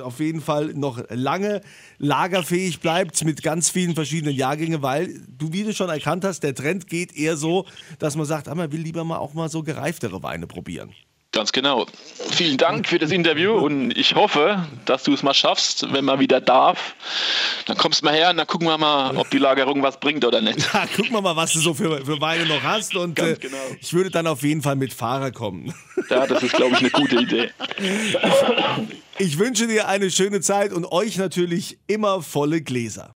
auf 0.03 0.21
jeden 0.21 0.41
Fall 0.41 0.73
noch 0.75 1.03
lange 1.11 1.61
lagerfähig 2.03 2.81
bleibt 2.81 3.25
mit 3.25 3.45
ganz 3.45 3.71
vielen 3.71 3.95
verschiedenen 3.95 4.35
Jahrgängen, 4.35 4.83
weil 4.83 5.21
du, 5.39 5.53
wie 5.53 5.63
du 5.63 5.73
schon 5.73 5.89
erkannt 5.93 6.25
hast, 6.25 6.43
der 6.43 6.55
Trend 6.55 6.87
geht 6.87 7.17
eher 7.17 7.37
so, 7.37 7.67
dass 7.99 8.17
man 8.17 8.27
sagt, 8.27 8.49
ah, 8.49 8.55
man 8.55 8.73
will 8.73 8.81
lieber 8.81 9.05
mal 9.05 9.19
auch 9.19 9.35
mal 9.35 9.49
so 9.49 9.63
gereiftere 9.63 10.23
Weine 10.23 10.47
probieren. 10.47 10.95
Ganz 11.33 11.51
genau. 11.51 11.87
Vielen 12.31 12.59
Dank 12.59 12.87
für 12.87 12.99
das 12.99 13.11
Interview 13.11 13.55
und 13.55 13.97
ich 13.97 14.15
hoffe, 14.15 14.67
dass 14.85 15.05
du 15.05 15.15
es 15.15 15.23
mal 15.23 15.33
schaffst, 15.33 15.91
wenn 15.91 16.05
man 16.05 16.21
wieder 16.21 16.43
darf. 16.43 16.95
Dann 17.65 17.79
kommst 17.79 18.03
du 18.03 18.05
mal 18.05 18.15
her 18.15 18.29
und 18.29 18.37
dann 18.37 18.47
gucken 18.47 18.69
wir 18.69 18.77
mal, 18.77 19.17
ob 19.17 19.31
die 19.31 19.39
Lagerung 19.39 19.83
was 19.83 19.99
bringt 19.99 20.27
oder 20.27 20.43
nicht. 20.43 20.59
Ja, 20.75 20.87
gucken 20.87 21.13
wir 21.13 21.23
mal, 21.23 21.35
was 21.35 21.55
du 21.55 21.61
so 21.61 21.73
für, 21.73 22.05
für 22.05 22.21
Weine 22.21 22.45
noch 22.45 22.63
hast 22.63 22.95
und 22.97 23.19
äh, 23.19 23.37
genau. 23.41 23.57
ich 23.81 23.95
würde 23.95 24.11
dann 24.11 24.27
auf 24.27 24.43
jeden 24.43 24.61
Fall 24.61 24.77
mit 24.77 24.93
Fahrer 24.93 25.31
kommen. 25.31 25.73
Ja, 26.11 26.27
das 26.27 26.43
ist, 26.43 26.53
glaube 26.53 26.75
ich, 26.75 26.81
eine 26.81 26.91
gute 26.91 27.17
Idee. 27.17 27.51
Ich 29.19 29.39
wünsche 29.39 29.67
dir 29.67 29.89
eine 29.89 30.11
schöne 30.11 30.41
Zeit 30.41 30.73
und 30.73 30.85
euch 30.85 31.17
natürlich 31.17 31.79
immer 31.87 32.23
volle 32.23 32.61
Gläser. 32.61 33.11